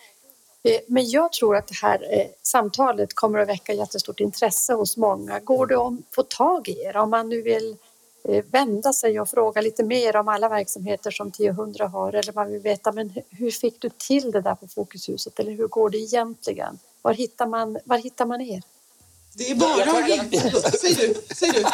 [0.63, 4.97] Eh, men jag tror att det här eh, samtalet kommer att väcka jättestort intresse hos
[4.97, 5.41] många.
[5.41, 7.77] Går det att få tag i er om man nu vill
[8.51, 12.61] vända sig och fråga lite mer om alla verksamheter som 1000 har eller man vill
[12.61, 16.79] veta men hur fick du till det där på Fokushuset eller hur går det egentligen?
[17.05, 18.63] Var hittar man, var hittar man er?
[19.35, 20.51] Det är bara att ringa.
[20.81, 21.15] Säg du.
[21.35, 21.65] Säg du.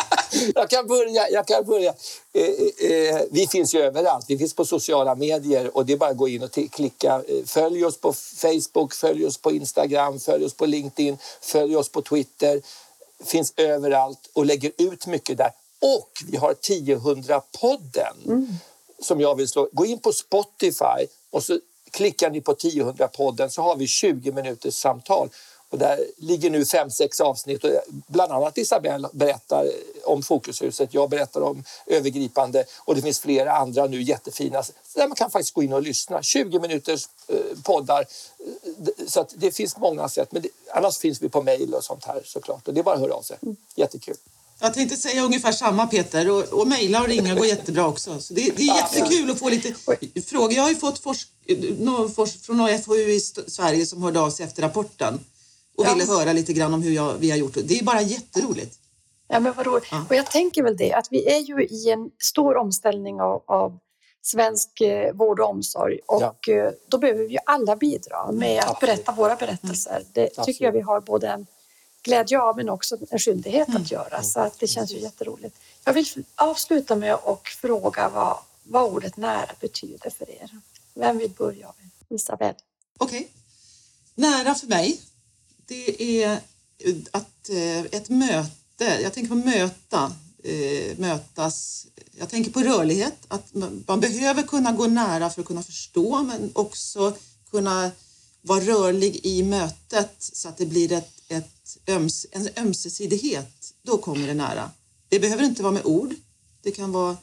[0.55, 1.29] Jag kan börja.
[1.31, 1.95] Jag kan börja.
[2.33, 4.25] Eh, eh, vi finns ju överallt.
[4.29, 7.23] Vi finns på sociala medier och det är bara att gå in och klicka.
[7.29, 11.89] Eh, följ oss på Facebook, följ oss på Instagram, följ oss på LinkedIn, följ oss
[11.89, 12.63] på Twitter.
[13.25, 15.51] Finns överallt och lägger ut mycket där.
[15.81, 18.47] Och vi har 1000-podden mm.
[19.03, 19.69] som jag vill slå.
[19.73, 21.59] Gå in på Spotify och så
[21.91, 25.29] klickar ni på 1000-podden så har vi 20 minuters samtal
[25.71, 27.71] och där ligger nu fem, sex avsnitt och
[28.07, 29.71] bland annat Isabelle berättar
[30.05, 34.63] om Fokushuset, jag berättar om övergripande och det finns flera andra nu jättefina
[34.95, 36.23] där man kan faktiskt gå in och lyssna.
[36.23, 38.07] 20 minuters eh, poddar.
[39.07, 40.33] Så det finns många sätt.
[40.33, 42.69] Men annars finns vi på mejl och sånt här såklart.
[42.69, 43.37] Och det är bara att höra av sig.
[43.43, 43.57] Mm.
[43.75, 44.17] Jättekul.
[44.61, 48.21] Jag tänkte säga ungefär samma Peter och, och mejla och ringa går jättebra också.
[48.21, 49.75] Så det, det är jättekul att få lite
[50.27, 50.53] frågor.
[50.53, 51.29] Jag har ju fått forsk,
[52.43, 55.21] från några FoU i Sverige som hörde av sig efter rapporten
[55.77, 55.95] och ja.
[55.95, 57.57] ville höra lite grann om hur jag, vi har gjort.
[57.65, 58.79] Det är bara jätteroligt.
[59.29, 59.89] Ja, men vad roligt.
[59.91, 60.05] Ja.
[60.09, 63.79] Och jag tänker väl det att vi är ju i en stor omställning av, av
[64.23, 66.55] svensk eh, vård och omsorg och ja.
[66.55, 70.03] eh, då behöver vi ju alla bidra med att berätta våra berättelser.
[70.13, 70.47] Det Absolut.
[70.47, 71.47] tycker jag vi har både en
[72.03, 73.83] glädje av men också en skyldighet mm.
[73.83, 75.57] att göra så att det känns ju jätteroligt.
[75.85, 80.51] Jag vill avsluta med att fråga vad, vad ordet nära betyder för er.
[80.95, 81.73] Vem vill börja?
[82.09, 82.55] Isabelle.
[82.99, 83.19] Okej.
[83.19, 83.29] Okay.
[84.15, 85.01] Nära för mig
[85.71, 86.41] det är
[87.11, 90.13] att eh, ett möte, jag tänker på möta,
[90.45, 91.87] eh, mötas.
[92.19, 93.55] Jag tänker på rörlighet, att
[93.87, 97.15] man behöver kunna gå nära för att kunna förstå men också
[97.51, 97.91] kunna
[98.43, 103.75] vara rörlig i mötet så att det blir ett, ett öms, en ömsesidighet.
[103.83, 104.71] Då kommer det nära.
[105.09, 106.15] Det behöver inte vara med ord.
[106.63, 107.17] Det kan vara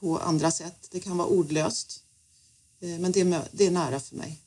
[0.00, 0.88] på andra sätt.
[0.90, 2.02] Det kan vara ordlöst.
[2.80, 4.38] Eh, men det är, det är nära för mig.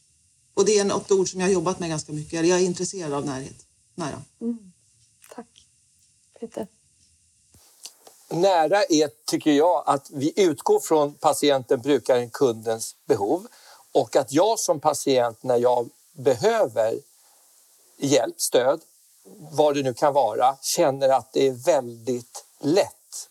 [0.54, 2.48] Och det är något ord som jag har jobbat med ganska mycket.
[2.48, 3.66] Jag är intresserad av närhet.
[3.96, 4.22] Nära.
[4.42, 4.72] Mm.
[5.36, 5.68] Tack.
[6.40, 6.68] Peter?
[8.30, 13.48] Nära är, tycker jag, att vi utgår från patienten, brukaren, kundens behov
[13.92, 17.00] och att jag som patient när jag behöver
[17.98, 18.82] hjälp, stöd,
[19.52, 23.30] vad det nu kan vara, känner att det är väldigt lätt.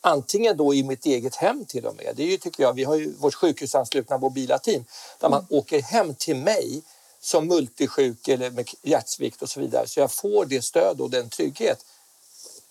[0.00, 2.12] Antingen då i mitt eget hem till och med.
[2.16, 4.84] Det är ju, tycker jag, vi har ju vårt sjukhusanslutna mobila team
[5.20, 5.58] där man mm.
[5.58, 6.82] åker hem till mig
[7.20, 11.28] som multisjuk eller med hjärtsvikt och så vidare så jag får det stöd och den
[11.28, 11.84] trygghet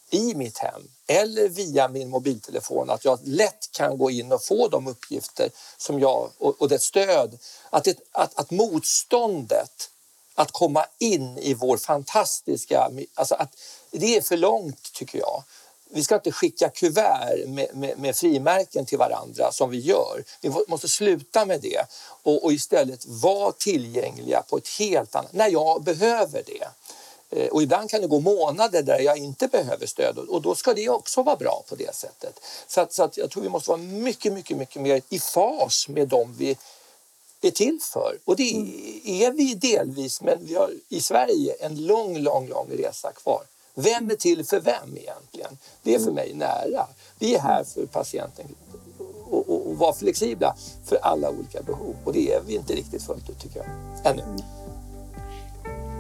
[0.09, 4.67] i mitt hem eller via min mobiltelefon att jag lätt kan gå in och få
[4.67, 7.39] de uppgifter som jag och, och det stöd.
[7.69, 9.89] Att, det, att, att motståndet
[10.35, 12.91] att komma in i vår fantastiska...
[13.13, 13.55] Alltså att
[13.91, 15.43] det är för långt tycker jag.
[15.89, 20.23] Vi ska inte skicka kuvert med, med, med frimärken till varandra som vi gör.
[20.41, 21.85] Vi måste sluta med det
[22.23, 26.67] och, och istället vara tillgängliga på ett helt annat när jag behöver det.
[27.29, 30.73] Eh, och ibland kan det gå månader där jag inte behöver stöd och då ska
[30.73, 32.39] det också vara bra på det sättet.
[32.67, 35.87] Så, att, så att jag tror vi måste vara mycket, mycket, mycket mer i fas
[35.87, 36.57] med dem vi
[37.47, 38.17] är till för.
[38.25, 38.49] Och det
[39.03, 43.41] är vi delvis, men vi har i Sverige en lång, lång, lång resa kvar.
[43.75, 45.57] Vem är till för vem egentligen?
[45.83, 46.87] Det är för mig nära.
[47.19, 48.45] Vi är här för patienten
[49.29, 51.95] och, och, och vara flexibla för alla olika behov.
[52.03, 54.23] Och det är vi inte riktigt fullt ut tycker jag, ännu.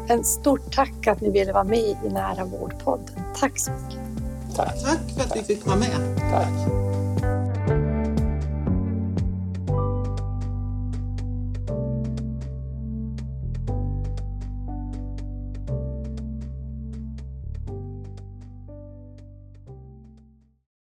[0.07, 3.21] En stort tack att ni ville vara med i Nära vårdpodden.
[3.39, 3.99] Tack så mycket.
[4.55, 4.83] Tack.
[4.83, 6.17] Tack för att vi fick vara med.
[6.31, 6.84] Tack.